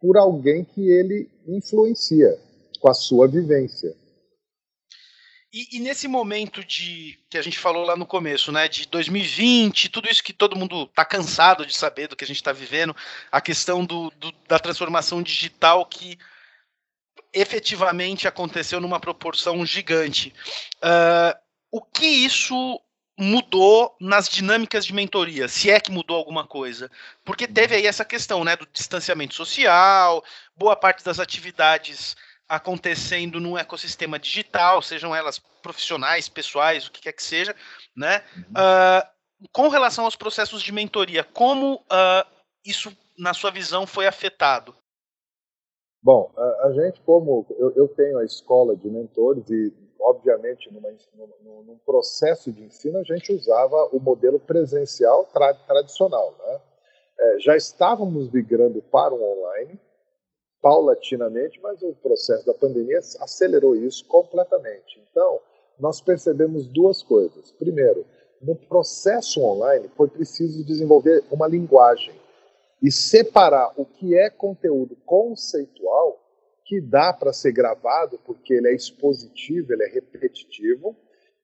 por 0.00 0.16
alguém 0.16 0.64
que 0.64 0.88
ele 0.88 1.28
influencia 1.46 2.38
com 2.80 2.88
a 2.88 2.94
sua 2.94 3.26
vivência. 3.26 3.94
E, 5.52 5.76
e, 5.76 5.80
nesse 5.80 6.06
momento 6.06 6.62
de 6.62 7.18
que 7.30 7.38
a 7.38 7.42
gente 7.42 7.58
falou 7.58 7.84
lá 7.84 7.96
no 7.96 8.04
começo, 8.04 8.52
né, 8.52 8.68
de 8.68 8.86
2020, 8.86 9.88
tudo 9.88 10.08
isso 10.08 10.22
que 10.22 10.34
todo 10.34 10.56
mundo 10.56 10.82
está 10.82 11.06
cansado 11.06 11.64
de 11.64 11.74
saber 11.74 12.06
do 12.06 12.14
que 12.14 12.24
a 12.24 12.26
gente 12.26 12.36
está 12.36 12.52
vivendo, 12.52 12.94
a 13.32 13.40
questão 13.40 13.82
do, 13.84 14.10
do, 14.18 14.30
da 14.46 14.58
transformação 14.58 15.22
digital 15.22 15.86
que 15.86 16.18
efetivamente 17.32 18.28
aconteceu 18.28 18.78
numa 18.78 19.00
proporção 19.00 19.64
gigante. 19.64 20.34
Uh, 20.82 21.38
o 21.70 21.80
que 21.80 22.06
isso 22.06 22.80
mudou 23.18 23.96
nas 24.00 24.28
dinâmicas 24.28 24.86
de 24.86 24.94
mentoria, 24.94 25.48
se 25.48 25.68
é 25.68 25.80
que 25.80 25.90
mudou 25.90 26.16
alguma 26.16 26.46
coisa? 26.46 26.88
Porque 27.24 27.48
teve 27.48 27.74
aí 27.74 27.86
essa 27.86 28.04
questão, 28.04 28.44
né, 28.44 28.56
do 28.56 28.66
distanciamento 28.72 29.34
social, 29.34 30.24
boa 30.56 30.76
parte 30.76 31.04
das 31.04 31.18
atividades 31.18 32.16
acontecendo 32.48 33.40
no 33.40 33.58
ecossistema 33.58 34.18
digital, 34.18 34.80
sejam 34.80 35.14
elas 35.14 35.38
profissionais, 35.60 36.28
pessoais, 36.28 36.86
o 36.86 36.92
que 36.92 37.02
quer 37.02 37.12
que 37.12 37.22
seja, 37.22 37.54
né? 37.94 38.24
Uh, 38.50 39.48
com 39.52 39.68
relação 39.68 40.04
aos 40.04 40.16
processos 40.16 40.62
de 40.62 40.72
mentoria, 40.72 41.24
como 41.24 41.74
uh, 41.74 42.26
isso, 42.64 42.96
na 43.18 43.34
sua 43.34 43.50
visão, 43.50 43.86
foi 43.86 44.06
afetado? 44.06 44.74
Bom, 46.02 46.30
a, 46.36 46.66
a 46.66 46.72
gente, 46.72 47.00
como 47.02 47.44
eu, 47.58 47.72
eu, 47.72 47.88
tenho 47.88 48.18
a 48.18 48.24
escola 48.24 48.76
de 48.76 48.88
mentores 48.88 49.48
e, 49.50 49.72
obviamente, 50.00 50.72
numa, 50.72 50.90
num, 51.42 51.78
processo 51.84 52.52
de 52.52 52.62
ensino, 52.62 52.98
a 52.98 53.02
gente 53.02 53.32
usava 53.32 53.88
o 53.92 53.98
modelo 53.98 54.38
presencial 54.38 55.24
tra, 55.32 55.52
tradicional, 55.54 56.34
né? 56.38 56.60
É, 57.20 57.40
já 57.40 57.56
estávamos 57.56 58.30
migrando 58.30 58.80
para 58.80 59.12
o 59.12 59.20
online, 59.20 59.78
paulatinamente, 60.62 61.60
mas 61.60 61.82
o 61.82 61.92
processo 61.94 62.46
da 62.46 62.54
pandemia 62.54 62.98
acelerou 62.98 63.74
isso 63.74 64.06
completamente. 64.06 65.02
Então, 65.10 65.40
nós 65.80 66.00
percebemos 66.00 66.66
duas 66.68 67.02
coisas. 67.02 67.50
Primeiro, 67.52 68.06
no 68.40 68.54
processo 68.54 69.42
online 69.42 69.88
foi 69.96 70.08
preciso 70.08 70.64
desenvolver 70.64 71.24
uma 71.30 71.48
linguagem 71.48 72.14
e 72.82 72.90
separar 72.90 73.72
o 73.76 73.84
que 73.84 74.16
é 74.16 74.30
conteúdo 74.30 74.96
conceitual, 75.04 76.24
que 76.64 76.80
dá 76.80 77.12
para 77.12 77.32
ser 77.32 77.52
gravado 77.52 78.18
porque 78.24 78.54
ele 78.54 78.68
é 78.68 78.74
expositivo, 78.74 79.72
ele 79.72 79.84
é 79.84 79.88
repetitivo, 79.88 80.96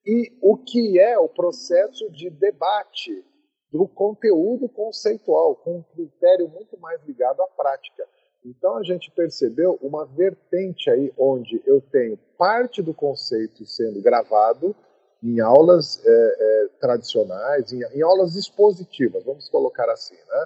e 0.05 0.37
o 0.41 0.55
que 0.57 0.99
é 0.99 1.17
o 1.17 1.27
processo 1.27 2.09
de 2.11 2.29
debate 2.29 3.25
do 3.71 3.87
conteúdo 3.87 4.69
conceitual, 4.69 5.55
com 5.55 5.77
um 5.77 5.83
critério 5.83 6.47
muito 6.47 6.79
mais 6.79 7.03
ligado 7.03 7.41
à 7.41 7.47
prática. 7.47 8.07
Então 8.45 8.77
a 8.77 8.83
gente 8.83 9.11
percebeu 9.11 9.77
uma 9.81 10.05
vertente 10.05 10.89
aí 10.89 11.11
onde 11.17 11.61
eu 11.65 11.81
tenho 11.81 12.17
parte 12.37 12.81
do 12.81 12.93
conceito 12.93 13.65
sendo 13.65 14.01
gravado 14.01 14.75
em 15.23 15.39
aulas 15.39 15.99
é, 16.05 16.09
é, 16.11 16.67
tradicionais, 16.79 17.73
em, 17.73 17.81
em, 17.97 18.01
aulas 18.03 18.35
expositivas, 18.35 19.23
vamos 19.23 19.49
colocar 19.49 19.89
assim, 19.89 20.13
né? 20.13 20.45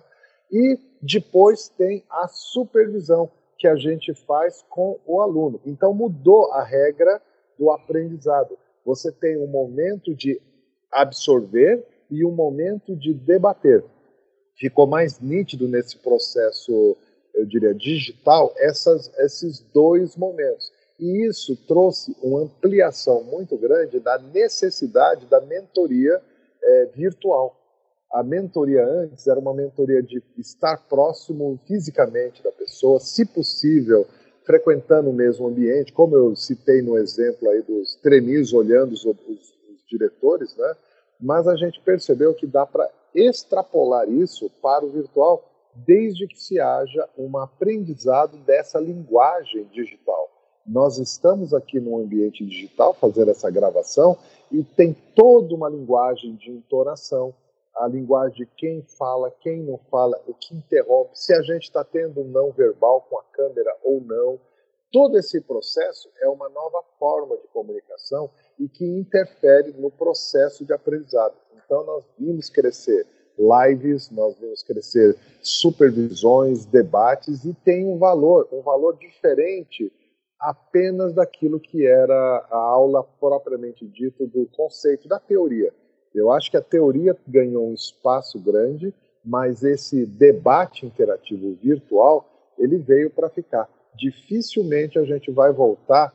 E 0.51 0.79
depois 1.01 1.69
tem 1.69 2.03
a 2.09 2.27
supervisão 2.27 3.29
que 3.57 3.67
a 3.67 3.75
gente 3.75 4.13
faz 4.13 4.63
com 4.69 4.97
o 5.05 5.21
aluno. 5.21 5.59
Então 5.65 5.93
mudou 5.93 6.51
a 6.51 6.63
regra 6.63 7.21
do 7.57 7.69
aprendizado. 7.71 8.57
Você 8.85 9.11
tem 9.11 9.37
um 9.37 9.47
momento 9.47 10.15
de 10.15 10.41
absorver 10.91 11.85
e 12.09 12.25
um 12.25 12.31
momento 12.31 12.95
de 12.95 13.13
debater. 13.13 13.83
Ficou 14.55 14.87
mais 14.87 15.19
nítido 15.19 15.67
nesse 15.67 15.97
processo 15.97 16.97
eu 17.33 17.45
diria, 17.45 17.73
digital, 17.73 18.53
essas, 18.57 19.11
esses 19.19 19.59
dois 19.73 20.15
momentos. 20.15 20.71
E 20.99 21.25
isso 21.27 21.55
trouxe 21.67 22.15
uma 22.21 22.41
ampliação 22.41 23.23
muito 23.23 23.57
grande 23.57 23.99
da 23.99 24.17
necessidade 24.17 25.25
da 25.27 25.39
mentoria 25.39 26.21
é, 26.61 26.85
virtual. 26.93 27.55
A 28.11 28.23
mentoria 28.23 28.83
antes 28.85 29.27
era 29.27 29.39
uma 29.39 29.53
mentoria 29.53 30.01
de 30.01 30.21
estar 30.37 30.77
próximo 30.89 31.59
fisicamente 31.67 32.41
da 32.43 32.51
pessoa, 32.51 32.99
se 32.99 33.23
possível, 33.23 34.07
frequentando 34.43 35.11
o 35.11 35.13
mesmo 35.13 35.47
ambiente, 35.47 35.93
como 35.93 36.15
eu 36.15 36.35
citei 36.35 36.81
no 36.81 36.97
exemplo 36.97 37.47
aí 37.49 37.61
dos 37.61 37.95
trainees 37.97 38.51
olhando 38.51 38.93
os, 38.93 39.05
os, 39.05 39.15
os 39.17 39.85
diretores, 39.87 40.55
né? 40.57 40.75
mas 41.19 41.47
a 41.47 41.55
gente 41.55 41.79
percebeu 41.81 42.33
que 42.33 42.47
dá 42.47 42.65
para 42.65 42.89
extrapolar 43.13 44.09
isso 44.09 44.49
para 44.59 44.83
o 44.83 44.89
virtual 44.89 45.43
desde 45.75 46.27
que 46.27 46.39
se 46.41 46.59
haja 46.59 47.07
um 47.15 47.37
aprendizado 47.37 48.37
dessa 48.37 48.79
linguagem 48.79 49.65
digital. 49.71 50.29
Nós 50.65 50.97
estamos 50.97 51.53
aqui 51.53 51.79
no 51.79 51.97
ambiente 51.97 52.43
digital 52.43 52.93
fazendo 52.93 53.31
essa 53.31 53.49
gravação 53.51 54.17
e 54.51 54.63
tem 54.63 54.95
toda 55.15 55.53
uma 55.53 55.69
linguagem 55.69 56.35
de 56.35 56.51
entonação, 56.51 57.33
a 57.79 57.87
linguagem 57.87 58.37
de 58.37 58.45
quem 58.57 58.81
fala, 58.97 59.31
quem 59.39 59.63
não 59.63 59.77
fala, 59.89 60.21
o 60.27 60.33
que 60.33 60.53
interrompe, 60.53 61.17
se 61.17 61.33
a 61.33 61.41
gente 61.41 61.63
está 61.63 61.83
tendo 61.83 62.21
um 62.21 62.27
não 62.27 62.51
verbal 62.51 63.07
com 63.09 63.17
a 63.17 63.23
câmera 63.31 63.73
ou 63.83 64.01
não. 64.01 64.39
Todo 64.91 65.17
esse 65.17 65.39
processo 65.39 66.09
é 66.21 66.27
uma 66.27 66.49
nova 66.49 66.83
forma 66.99 67.37
de 67.37 67.47
comunicação 67.47 68.29
e 68.59 68.67
que 68.67 68.83
interfere 68.83 69.71
no 69.73 69.89
processo 69.89 70.65
de 70.65 70.73
aprendizado. 70.73 71.35
Então, 71.55 71.85
nós 71.85 72.03
vimos 72.17 72.49
crescer 72.49 73.07
lives, 73.37 74.11
nós 74.11 74.37
vimos 74.37 74.61
crescer 74.61 75.15
supervisões, 75.41 76.65
debates 76.65 77.45
e 77.45 77.53
tem 77.53 77.85
um 77.85 77.97
valor, 77.97 78.49
um 78.51 78.61
valor 78.61 78.97
diferente 78.97 79.91
apenas 80.37 81.13
daquilo 81.13 81.59
que 81.59 81.85
era 81.85 82.45
a 82.49 82.57
aula 82.57 83.03
propriamente 83.03 83.87
dito 83.87 84.27
do 84.27 84.47
conceito 84.47 85.07
da 85.07 85.19
teoria. 85.19 85.73
Eu 86.13 86.31
acho 86.31 86.49
que 86.49 86.57
a 86.57 86.61
teoria 86.61 87.15
ganhou 87.27 87.69
um 87.69 87.73
espaço 87.73 88.39
grande, 88.39 88.93
mas 89.23 89.63
esse 89.63 90.05
debate 90.05 90.85
interativo 90.85 91.57
virtual 91.61 92.25
ele 92.57 92.77
veio 92.77 93.09
para 93.09 93.29
ficar. 93.29 93.69
Dificilmente 93.95 94.97
a 94.97 95.03
gente 95.03 95.31
vai 95.31 95.51
voltar 95.51 96.13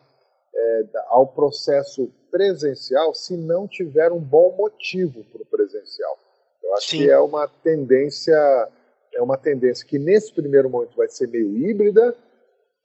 é, 0.55 0.85
ao 1.09 1.27
processo 1.27 2.11
presencial 2.31 3.15
se 3.15 3.37
não 3.37 3.69
tiver 3.69 4.11
um 4.11 4.21
bom 4.21 4.55
motivo 4.57 5.25
para 5.25 5.43
o 5.43 5.47
presencial. 5.47 6.19
Eu 6.63 6.75
acho 6.75 6.89
Sim. 6.89 6.99
que 6.99 7.11
é 7.11 7.19
uma 7.19 7.47
tendência, 7.47 8.69
é 9.13 9.23
uma 9.23 9.37
tendência 9.37 9.87
que 9.87 9.99
nesse 9.99 10.33
primeiro 10.33 10.69
momento 10.69 10.97
vai 10.97 11.09
ser 11.09 11.29
meio 11.29 11.57
híbrida, 11.57 12.15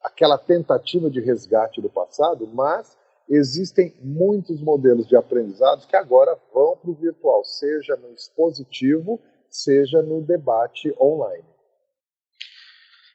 aquela 0.04 0.38
tentativa 0.38 1.10
de 1.10 1.20
resgate 1.20 1.82
do 1.82 1.90
passado, 1.90 2.48
mas 2.48 2.96
existem 3.30 3.96
muitos 4.02 4.60
modelos 4.62 5.08
de 5.08 5.16
aprendizados 5.16 5.86
que 5.86 5.96
agora 5.96 6.38
vão 6.54 6.76
para 6.76 6.90
o 6.90 6.96
virtual, 6.96 7.46
seja 7.46 7.96
no 7.96 8.12
expositivo, 8.14 9.22
seja 9.50 10.02
no 10.02 10.22
debate 10.22 10.94
online. 11.00 11.46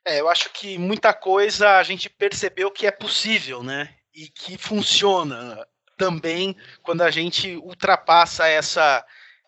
É, 0.06 0.20
eu 0.20 0.28
acho 0.28 0.50
que 0.52 0.78
muita 0.78 1.12
coisa 1.12 1.78
a 1.78 1.82
gente 1.82 2.08
percebeu 2.08 2.70
que 2.70 2.86
é 2.86 2.90
possível, 2.90 3.62
né? 3.62 3.94
E 4.14 4.28
que 4.28 4.56
funciona 4.58 5.66
também 5.96 6.54
quando 6.82 7.02
a 7.02 7.10
gente 7.10 7.56
ultrapassa 7.56 8.46
essa, 8.46 9.04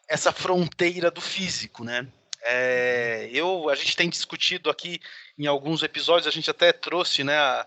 essa 0.09 0.33
fronteira 0.33 1.11
do 1.11 1.21
físico, 1.21 1.85
né? 1.85 2.09
É, 2.43 3.29
eu, 3.33 3.69
a 3.69 3.75
gente 3.75 3.97
tem 3.97 4.09
discutido 4.09 4.71
aqui 4.71 5.01
em 5.39 5.47
alguns 5.47 5.83
episódios, 5.83 6.27
a 6.27 6.31
gente 6.31 6.49
até 6.49 6.73
trouxe 6.73 7.25
né, 7.25 7.37
a, 7.37 7.67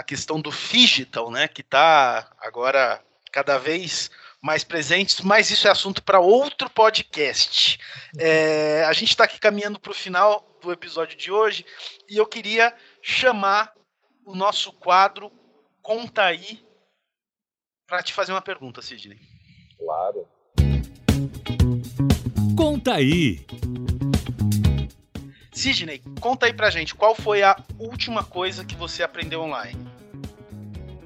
a 0.00 0.02
questão 0.02 0.40
do 0.40 0.50
digital, 0.50 1.30
né, 1.30 1.46
que 1.46 1.60
está 1.60 2.30
agora 2.40 3.04
cada 3.30 3.58
vez 3.58 4.10
mais 4.40 4.64
presente, 4.64 5.24
mas 5.24 5.50
isso 5.50 5.68
é 5.68 5.70
assunto 5.70 6.02
para 6.02 6.18
outro 6.18 6.70
podcast. 6.70 7.78
É, 8.18 8.82
a 8.84 8.92
gente 8.94 9.10
está 9.10 9.24
aqui 9.24 9.38
caminhando 9.38 9.78
para 9.78 9.92
o 9.92 9.94
final 9.94 10.58
do 10.62 10.72
episódio 10.72 11.18
de 11.18 11.30
hoje 11.30 11.66
e 12.08 12.16
eu 12.16 12.26
queria 12.26 12.74
chamar 13.02 13.72
o 14.24 14.34
nosso 14.34 14.72
quadro 14.72 15.30
Conta 15.82 16.24
aí 16.24 16.62
para 17.86 18.02
te 18.02 18.12
fazer 18.12 18.32
uma 18.32 18.42
pergunta, 18.42 18.82
Sidney. 18.82 19.18
Claro. 19.78 20.28
Conta 22.56 22.94
aí. 22.94 23.44
Sidney, 25.60 26.00
conta 26.22 26.46
aí 26.46 26.54
pra 26.54 26.70
gente, 26.70 26.94
qual 26.94 27.14
foi 27.14 27.42
a 27.42 27.54
última 27.78 28.24
coisa 28.24 28.64
que 28.64 28.74
você 28.74 29.02
aprendeu 29.02 29.42
online? 29.42 29.78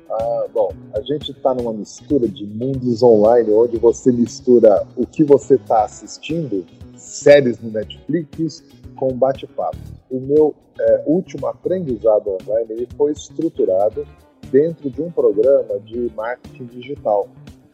Ah, 0.08 0.46
bom, 0.54 0.72
a 0.94 1.00
gente 1.00 1.32
está 1.32 1.52
numa 1.52 1.72
mistura 1.72 2.28
de 2.28 2.46
mundos 2.46 3.02
online, 3.02 3.50
onde 3.50 3.78
você 3.78 4.12
mistura 4.12 4.86
o 4.94 5.04
que 5.04 5.24
você 5.24 5.56
está 5.56 5.82
assistindo, 5.82 6.64
séries 6.96 7.58
no 7.58 7.72
Netflix, 7.72 8.62
com 8.94 9.08
bate-papo. 9.08 9.76
O 10.08 10.20
meu 10.20 10.54
é, 10.78 11.02
último 11.04 11.48
aprendizado 11.48 12.38
online 12.40 12.74
ele 12.74 12.88
foi 12.96 13.10
estruturado 13.10 14.06
dentro 14.52 14.88
de 14.88 15.02
um 15.02 15.10
programa 15.10 15.80
de 15.80 16.12
marketing 16.14 16.66
digital. 16.66 17.28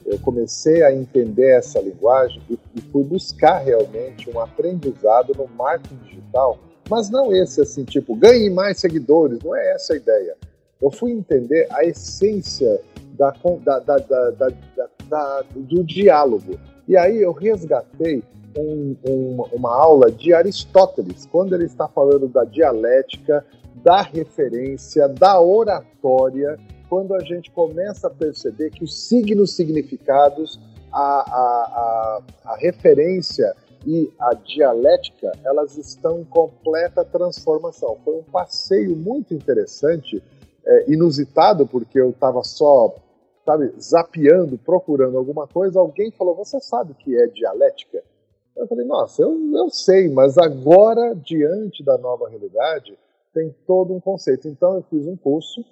Eu 0.06 0.18
comecei 0.20 0.82
a 0.82 0.90
entender 0.90 1.58
essa 1.58 1.78
linguagem 1.78 2.40
e, 2.48 2.58
e 2.74 2.80
fui 2.80 3.04
buscar 3.04 3.58
realmente 3.58 4.30
um 4.30 4.40
aprendizado 4.40 5.34
no 5.36 5.46
marketing 5.46 5.96
digital 6.04 6.58
mas 6.90 7.09
não 7.09 7.33
esse 7.33 7.61
assim, 7.61 7.85
tipo, 7.85 8.16
ganhe 8.16 8.50
mais 8.50 8.79
seguidores, 8.79 9.38
não 9.44 9.55
é 9.55 9.74
essa 9.74 9.92
a 9.92 9.96
ideia. 9.96 10.37
Eu 10.83 10.90
fui 10.90 11.12
entender 11.12 11.68
a 11.70 11.85
essência 11.85 12.81
da, 13.12 13.33
da, 13.62 13.79
da, 15.09 15.42
do 15.55 15.85
diálogo. 15.85 16.59
E 16.88 16.96
aí 16.96 17.22
eu 17.22 17.33
resgatei 17.33 18.24
um, 18.59 18.96
um, 19.07 19.42
uma 19.53 19.72
aula 19.72 20.11
de 20.11 20.35
Aristóteles, 20.35 21.29
quando 21.31 21.55
ele 21.55 21.66
está 21.66 21.87
falando 21.87 22.26
da 22.26 22.44
dialética, 22.44 23.44
da 23.85 24.03
referência, 24.03 25.09
da 25.09 25.40
oratória, 25.40 26.59
quando 26.88 27.14
a 27.14 27.20
gente 27.20 27.53
começa 27.53 28.09
a 28.09 28.11
perceber 28.11 28.70
que 28.70 28.83
os 28.83 29.07
signos 29.07 29.55
significados, 29.55 30.59
a, 30.92 30.98
a, 30.98 32.20
a, 32.44 32.53
a 32.53 32.57
referência 32.57 33.55
e 33.86 34.12
a 34.18 34.34
dialética, 34.34 35.32
elas 35.44 35.76
estão 35.76 36.20
em 36.20 36.24
completa 36.24 37.04
transformação. 37.04 37.98
Foi 38.04 38.16
um 38.16 38.22
passeio 38.22 38.96
muito 38.96 39.34
interessante, 39.34 40.22
é, 40.66 40.90
inusitado, 40.92 41.66
porque 41.66 41.98
eu 41.98 42.10
estava 42.10 42.42
só, 42.42 42.94
sabe, 43.44 43.72
zapeando, 43.80 44.58
procurando 44.58 45.16
alguma 45.16 45.46
coisa, 45.46 45.80
alguém 45.80 46.10
falou, 46.10 46.34
você 46.34 46.60
sabe 46.60 46.92
o 46.92 46.94
que 46.94 47.16
é 47.16 47.26
dialética? 47.26 48.02
Eu 48.56 48.66
falei, 48.66 48.84
nossa, 48.84 49.22
eu, 49.22 49.38
eu 49.54 49.70
sei, 49.70 50.08
mas 50.10 50.36
agora, 50.36 51.14
diante 51.14 51.82
da 51.82 51.96
nova 51.96 52.28
realidade, 52.28 52.98
tem 53.32 53.54
todo 53.66 53.94
um 53.94 54.00
conceito. 54.00 54.48
Então 54.48 54.76
eu 54.76 54.82
fiz 54.82 55.06
um 55.06 55.16
curso 55.16 55.64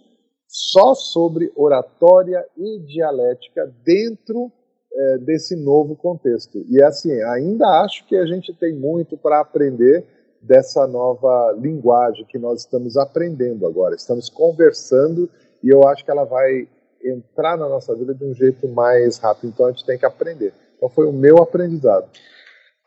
só 0.46 0.94
sobre 0.94 1.52
oratória 1.54 2.44
e 2.56 2.78
dialética 2.80 3.70
dentro 3.84 4.50
é, 4.98 5.18
desse 5.18 5.54
novo 5.54 5.94
contexto. 5.94 6.64
E 6.68 6.82
assim, 6.82 7.12
ainda 7.22 7.66
acho 7.82 8.04
que 8.06 8.16
a 8.16 8.26
gente 8.26 8.52
tem 8.52 8.74
muito 8.74 9.16
para 9.16 9.40
aprender 9.40 10.04
dessa 10.42 10.86
nova 10.86 11.56
linguagem 11.58 12.24
que 12.24 12.38
nós 12.38 12.60
estamos 12.60 12.96
aprendendo 12.96 13.64
agora. 13.64 13.94
Estamos 13.94 14.28
conversando 14.28 15.30
e 15.62 15.68
eu 15.68 15.86
acho 15.86 16.04
que 16.04 16.10
ela 16.10 16.24
vai 16.24 16.66
entrar 17.04 17.56
na 17.56 17.68
nossa 17.68 17.94
vida 17.94 18.12
de 18.12 18.24
um 18.24 18.34
jeito 18.34 18.66
mais 18.66 19.18
rápido. 19.18 19.50
Então 19.50 19.66
a 19.66 19.70
gente 19.70 19.86
tem 19.86 19.96
que 19.96 20.06
aprender. 20.06 20.52
Então 20.76 20.88
foi 20.88 21.06
o 21.06 21.12
meu 21.12 21.38
aprendizado. 21.38 22.08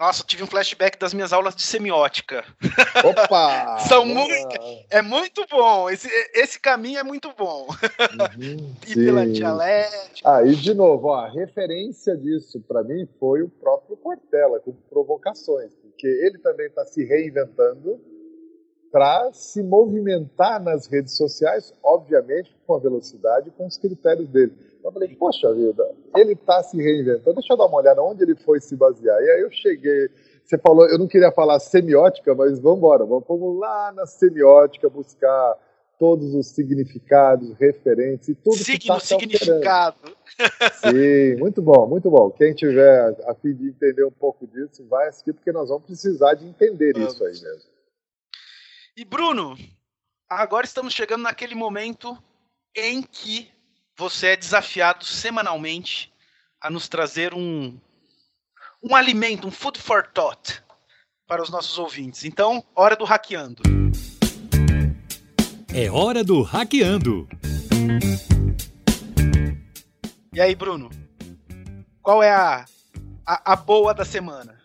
Nossa, 0.02 0.24
tive 0.24 0.42
um 0.42 0.48
flashback 0.48 0.98
das 0.98 1.14
minhas 1.14 1.32
aulas 1.32 1.56
de 1.56 1.62
semiótica. 1.62 2.44
Opa! 3.06 3.78
São 3.88 4.04
muito, 4.04 4.60
é 4.90 5.00
muito 5.00 5.46
bom. 5.48 5.88
Esse, 5.92 6.10
esse 6.34 6.60
caminho 6.60 6.98
é 6.98 7.04
muito 7.04 7.32
bom. 7.38 7.68
Uhum, 7.68 8.74
e 8.84 8.94
sim. 8.94 9.06
pela 9.06 9.28
dialética. 9.28 10.28
Ah, 10.28 10.44
e 10.44 10.56
de 10.56 10.74
novo, 10.74 11.10
ó, 11.10 11.18
a 11.18 11.30
referência 11.30 12.18
disso 12.18 12.60
para 12.68 12.84
mim 12.84 13.08
foi 13.20 13.44
o 13.44 13.50
próprio 13.50 13.96
Portela, 13.96 14.60
com 14.60 14.74
provocações, 14.90 15.72
porque 15.76 16.08
ele 16.08 16.40
também 16.40 16.66
está 16.66 16.84
se 16.84 17.06
reinventando 17.06 18.02
para 18.92 19.32
se 19.34 19.62
movimentar 19.62 20.60
nas 20.60 20.88
redes 20.88 21.16
sociais, 21.16 21.76
obviamente 21.84 22.58
com 22.66 22.74
a 22.74 22.80
velocidade 22.80 23.50
e 23.50 23.52
com 23.52 23.68
os 23.68 23.78
critérios 23.78 24.28
dele. 24.30 24.71
Eu 24.84 24.92
falei, 24.92 25.16
poxa 25.16 25.54
vida, 25.54 25.96
ele 26.16 26.34
está 26.34 26.64
se 26.64 26.78
reinventando, 26.78 27.36
deixa 27.36 27.54
eu 27.54 27.58
dar 27.58 27.68
uma 27.68 27.78
olhada 27.78 28.02
onde 28.02 28.24
ele 28.24 28.36
foi 28.36 28.60
se 28.60 28.76
basear. 28.76 29.22
E 29.22 29.30
aí 29.30 29.42
eu 29.42 29.52
cheguei, 29.52 30.10
você 30.44 30.58
falou, 30.58 30.88
eu 30.90 30.98
não 30.98 31.08
queria 31.08 31.32
falar 31.32 31.60
semiótica, 31.60 32.34
mas 32.34 32.60
vamos 32.60 32.80
embora, 32.80 33.06
vamos 33.06 33.60
lá 33.60 33.92
na 33.92 34.06
semiótica 34.06 34.90
buscar 34.90 35.58
todos 36.02 36.34
os 36.34 36.48
significados, 36.48 37.54
referentes 37.60 38.30
e 38.30 38.34
tudo 38.34 38.56
Signo, 38.56 38.80
que 38.80 38.92
está 38.92 39.00
significado. 39.00 40.18
Sim, 40.82 41.36
muito 41.38 41.62
bom, 41.62 41.88
muito 41.88 42.10
bom. 42.10 42.32
Quem 42.32 42.56
tiver 42.56 43.16
a 43.28 43.36
fim 43.36 43.54
de 43.54 43.68
entender 43.70 44.04
um 44.04 44.12
pouco 44.12 44.48
disso, 44.48 44.84
vai 44.88 45.08
assistir, 45.10 45.32
porque 45.32 45.52
nós 45.52 45.70
vamos 45.70 45.86
precisar 45.86 46.34
de 46.34 46.48
entender 46.48 46.94
vamos. 46.94 47.14
isso 47.14 47.24
aí 47.24 47.34
mesmo. 47.34 47.70
E 48.98 49.06
Bruno, 49.06 49.56
agora 50.28 50.66
estamos 50.66 50.92
chegando 50.92 51.22
naquele 51.22 51.54
momento 51.54 52.18
em 52.76 53.04
que 53.04 53.52
você 54.02 54.30
é 54.30 54.36
desafiado 54.36 55.06
semanalmente 55.06 56.12
a 56.60 56.72
nos 56.72 56.90
trazer 56.90 57.36
um, 57.36 57.78
um 58.82 58.96
alimento, 58.96 59.48
um 59.48 59.52
food 59.52 59.78
for 59.78 60.08
thought 60.08 60.60
para 61.28 61.40
os 61.40 61.52
nossos 61.52 61.78
ouvintes. 61.78 62.26
Então, 62.26 62.64
hora 62.76 62.96
do 62.96 63.06
hackeando. 63.06 63.62
É 65.72 65.92
hora 65.92 66.24
do 66.24 66.42
hackeando. 66.42 67.30
E 70.34 70.42
aí, 70.42 70.56
Bruno? 70.56 70.90
Qual 72.02 72.24
é 72.24 72.32
a, 72.32 72.66
a, 73.24 73.54
a 73.54 73.56
boa 73.56 73.94
da 73.94 74.04
semana? 74.04 74.60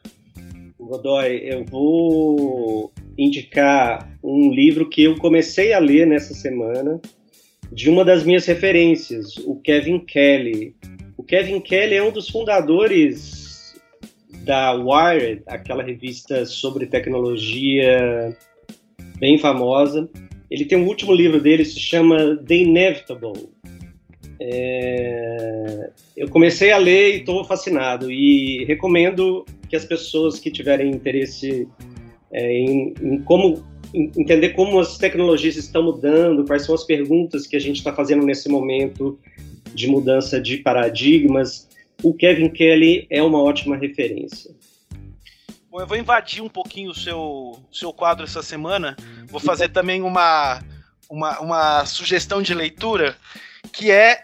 Godoy, 0.79 1.43
eu 1.43 1.63
vou 1.67 2.91
indicar 3.19 4.11
um 4.23 4.51
livro 4.51 4.89
que 4.89 5.05
eu 5.05 5.19
comecei 5.19 5.75
a 5.75 5.79
ler 5.79 6.07
nessa 6.07 6.33
semana 6.33 6.99
de 7.73 7.91
uma 7.91 8.05
das 8.05 8.25
minhas 8.25 8.47
referências, 8.47 9.37
o 9.39 9.57
Kevin 9.57 9.99
Kelly. 10.01 10.75
O 11.17 11.23
Kevin 11.23 11.61
Kelly 11.61 11.95
é 11.95 12.03
um 12.03 12.13
dos 12.13 12.29
fundadores 12.29 13.75
da 14.45 14.73
Wired, 14.73 15.43
aquela 15.47 15.83
revista 15.83 16.47
sobre 16.47 16.87
tecnologia 16.87 18.37
bem 19.19 19.39
famosa. 19.39 20.09
Ele 20.51 20.65
tem 20.65 20.79
um 20.79 20.87
último 20.87 21.13
livro 21.13 21.41
dele, 21.41 21.65
se 21.65 21.81
chama 21.81 22.37
The 22.37 22.55
Inevitable. 22.55 23.49
É... 24.41 25.91
Eu 26.17 26.29
comecei 26.29 26.71
a 26.71 26.79
ler 26.79 27.15
e 27.15 27.19
estou 27.19 27.45
fascinado 27.45 28.11
e 28.11 28.65
recomendo 28.65 29.45
que 29.69 29.77
as 29.77 29.85
pessoas 29.85 30.39
que 30.39 30.51
tiverem 30.51 30.91
interesse 30.91 31.69
é, 32.33 32.53
em, 32.53 32.95
em, 33.03 33.23
como 33.23 33.65
entender 33.97 34.51
como 34.51 34.79
as 34.79 34.99
tecnologias 34.99 35.57
estão 35.57 35.83
mudando, 35.83 36.45
quais 36.45 36.65
são 36.65 36.75
as 36.75 36.85
perguntas 36.85 37.47
que 37.47 37.57
a 37.57 37.61
gente 37.61 37.77
está 37.77 37.93
fazendo 37.93 38.25
nesse 38.25 38.49
momento 38.49 39.19
de 39.75 39.87
mudança 39.87 40.41
de 40.41 40.59
paradigmas, 40.59 41.69
o 42.03 42.13
Kevin 42.13 42.51
Kelly 42.51 43.07
é 43.11 43.23
uma 43.23 43.43
ótima 43.43 43.77
referência. 43.77 44.55
Bom, 45.71 45.81
eu 45.81 45.87
vou 45.87 45.97
invadir 45.97 46.43
um 46.43 46.49
pouquinho 46.49 46.91
o 46.91 46.95
seu, 46.95 47.59
seu 47.73 47.93
quadro 47.93 48.25
essa 48.25 48.43
semana. 48.43 48.97
Vou 49.27 49.41
fazer 49.41 49.71
também 49.71 50.03
uma, 50.03 50.63
uma, 51.09 51.41
uma 51.41 51.87
sugestão 51.87 52.43
de 52.43 52.55
leitura 52.55 53.17
que 53.73 53.91
é 53.91 54.21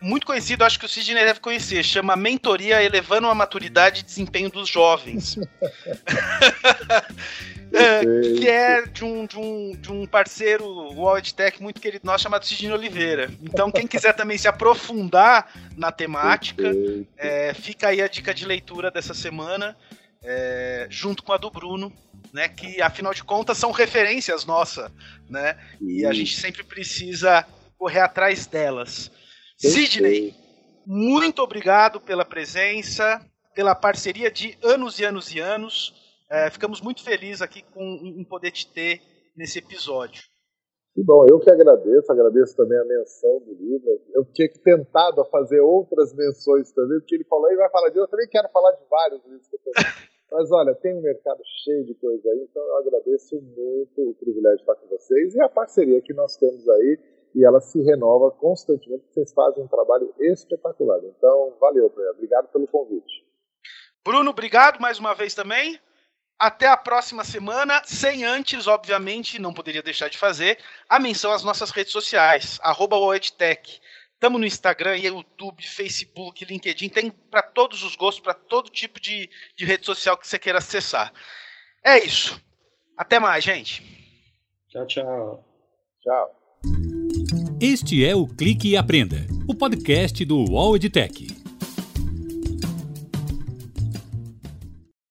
muito 0.00 0.26
conhecido, 0.26 0.62
acho 0.62 0.78
que 0.78 0.86
o 0.86 0.88
Sidney 0.88 1.24
deve 1.24 1.40
conhecer, 1.40 1.82
chama 1.82 2.16
Mentoria 2.16 2.82
Elevando 2.82 3.26
a 3.26 3.34
Maturidade 3.34 4.00
e 4.00 4.04
Desempenho 4.04 4.50
dos 4.50 4.68
Jovens. 4.68 5.36
é, 7.72 8.00
que 8.38 8.48
é 8.48 8.82
de 8.86 9.04
um, 9.04 9.26
de 9.26 9.38
um, 9.38 9.72
de 9.72 9.92
um 9.92 10.06
parceiro 10.06 10.64
World 10.64 11.34
Tech 11.34 11.62
muito 11.62 11.80
querido 11.80 12.06
nosso 12.06 12.22
chamado 12.24 12.46
Sidney 12.46 12.72
Oliveira. 12.72 13.30
Então, 13.42 13.70
quem 13.70 13.86
quiser 13.86 14.12
também 14.14 14.38
se 14.38 14.48
aprofundar 14.48 15.50
na 15.76 15.90
temática, 15.90 16.70
é, 17.16 17.54
fica 17.54 17.88
aí 17.88 18.00
a 18.00 18.08
dica 18.08 18.32
de 18.32 18.46
leitura 18.46 18.90
dessa 18.90 19.14
semana 19.14 19.76
é, 20.26 20.86
junto 20.90 21.22
com 21.22 21.32
a 21.32 21.36
do 21.36 21.50
Bruno, 21.50 21.92
né? 22.32 22.48
Que 22.48 22.82
afinal 22.82 23.14
de 23.14 23.22
contas 23.22 23.56
são 23.56 23.70
referências 23.70 24.44
nossas, 24.44 24.90
né? 25.30 25.56
E 25.80 26.04
a 26.04 26.12
gente 26.12 26.36
sempre 26.36 26.64
precisa 26.64 27.46
correr 27.78 28.00
atrás 28.00 28.46
delas. 28.46 29.10
Sidney, 29.56 30.34
muito 30.84 31.40
obrigado 31.40 32.00
pela 32.00 32.24
presença, 32.24 33.24
pela 33.54 33.74
parceria 33.74 34.30
de 34.30 34.58
anos 34.62 34.98
e 34.98 35.04
anos 35.04 35.32
e 35.32 35.38
anos. 35.38 35.94
É, 36.30 36.50
ficamos 36.50 36.80
muito 36.80 37.04
felizes 37.04 37.40
aqui 37.40 37.62
com, 37.62 37.82
em 37.82 38.24
poder 38.24 38.50
te 38.50 38.72
ter 38.72 39.00
nesse 39.36 39.58
episódio. 39.58 40.22
Que 40.96 41.04
bom, 41.04 41.26
eu 41.28 41.38
que 41.38 41.50
agradeço, 41.50 42.10
agradeço 42.10 42.56
também 42.56 42.78
a 42.78 42.84
menção 42.84 43.38
do 43.40 43.52
livro. 43.52 44.00
Eu 44.14 44.24
tinha 44.32 44.48
que 44.48 44.58
tentado 44.60 45.20
a 45.20 45.26
fazer 45.26 45.60
outras 45.60 46.14
menções 46.14 46.72
também, 46.72 46.98
porque 47.00 47.16
ele 47.16 47.24
falou, 47.24 47.52
e 47.52 47.56
vai 47.56 47.68
falar 47.68 47.88
disso, 47.88 48.00
eu 48.00 48.08
também 48.08 48.26
quero 48.28 48.48
falar 48.48 48.72
de 48.72 48.82
vários 48.88 49.22
livros 49.26 49.46
que 49.46 49.56
eu 49.56 49.72
Mas 50.32 50.50
olha, 50.50 50.74
tem 50.74 50.96
um 50.96 51.02
mercado 51.02 51.40
cheio 51.62 51.84
de 51.84 51.94
coisa 51.94 52.28
aí, 52.30 52.48
então 52.50 52.62
eu 52.62 52.76
agradeço 52.78 53.36
muito 53.40 54.10
o 54.10 54.14
privilégio 54.14 54.56
de 54.56 54.62
estar 54.62 54.74
com 54.74 54.88
vocês 54.88 55.34
e 55.34 55.40
a 55.40 55.48
parceria 55.48 56.00
que 56.00 56.12
nós 56.12 56.36
temos 56.36 56.68
aí, 56.68 56.98
e 57.34 57.44
ela 57.44 57.60
se 57.60 57.80
renova 57.82 58.30
constantemente, 58.30 59.04
vocês 59.12 59.32
fazem 59.32 59.62
um 59.62 59.68
trabalho 59.68 60.12
espetacular. 60.18 61.00
Então, 61.04 61.54
valeu, 61.60 61.92
obrigado 62.10 62.48
pelo 62.48 62.66
convite. 62.66 63.22
Bruno, 64.02 64.30
obrigado 64.30 64.80
mais 64.80 64.98
uma 64.98 65.14
vez 65.14 65.34
também. 65.34 65.78
Até 66.38 66.66
a 66.66 66.76
próxima 66.76 67.24
semana, 67.24 67.82
sem 67.84 68.24
antes, 68.24 68.66
obviamente, 68.66 69.38
não 69.38 69.54
poderia 69.54 69.82
deixar 69.82 70.08
de 70.08 70.18
fazer, 70.18 70.58
a 70.88 70.98
menção 70.98 71.32
às 71.32 71.42
nossas 71.42 71.70
redes 71.70 71.92
sociais, 71.92 72.58
arroba 72.62 72.96
Estamos 73.16 74.40
no 74.40 74.46
Instagram, 74.46 74.96
YouTube, 74.96 75.62
Facebook, 75.62 76.44
LinkedIn, 76.44 76.88
tem 76.88 77.10
para 77.10 77.42
todos 77.42 77.82
os 77.82 77.96
gostos, 77.96 78.22
para 78.22 78.34
todo 78.34 78.70
tipo 78.70 79.00
de, 79.00 79.30
de 79.54 79.64
rede 79.64 79.84
social 79.84 80.16
que 80.16 80.26
você 80.26 80.38
queira 80.38 80.58
acessar. 80.58 81.12
É 81.84 81.98
isso. 81.98 82.40
Até 82.96 83.18
mais, 83.18 83.44
gente. 83.44 83.82
Tchau, 84.70 84.86
tchau. 84.86 85.44
Tchau. 86.02 86.36
Este 87.60 88.06
é 88.06 88.14
o 88.14 88.26
Clique 88.26 88.70
e 88.70 88.76
Aprenda, 88.76 89.26
o 89.48 89.54
podcast 89.54 90.24
do 90.24 90.50
UOL 90.50 90.76
EdTech. 90.76 91.35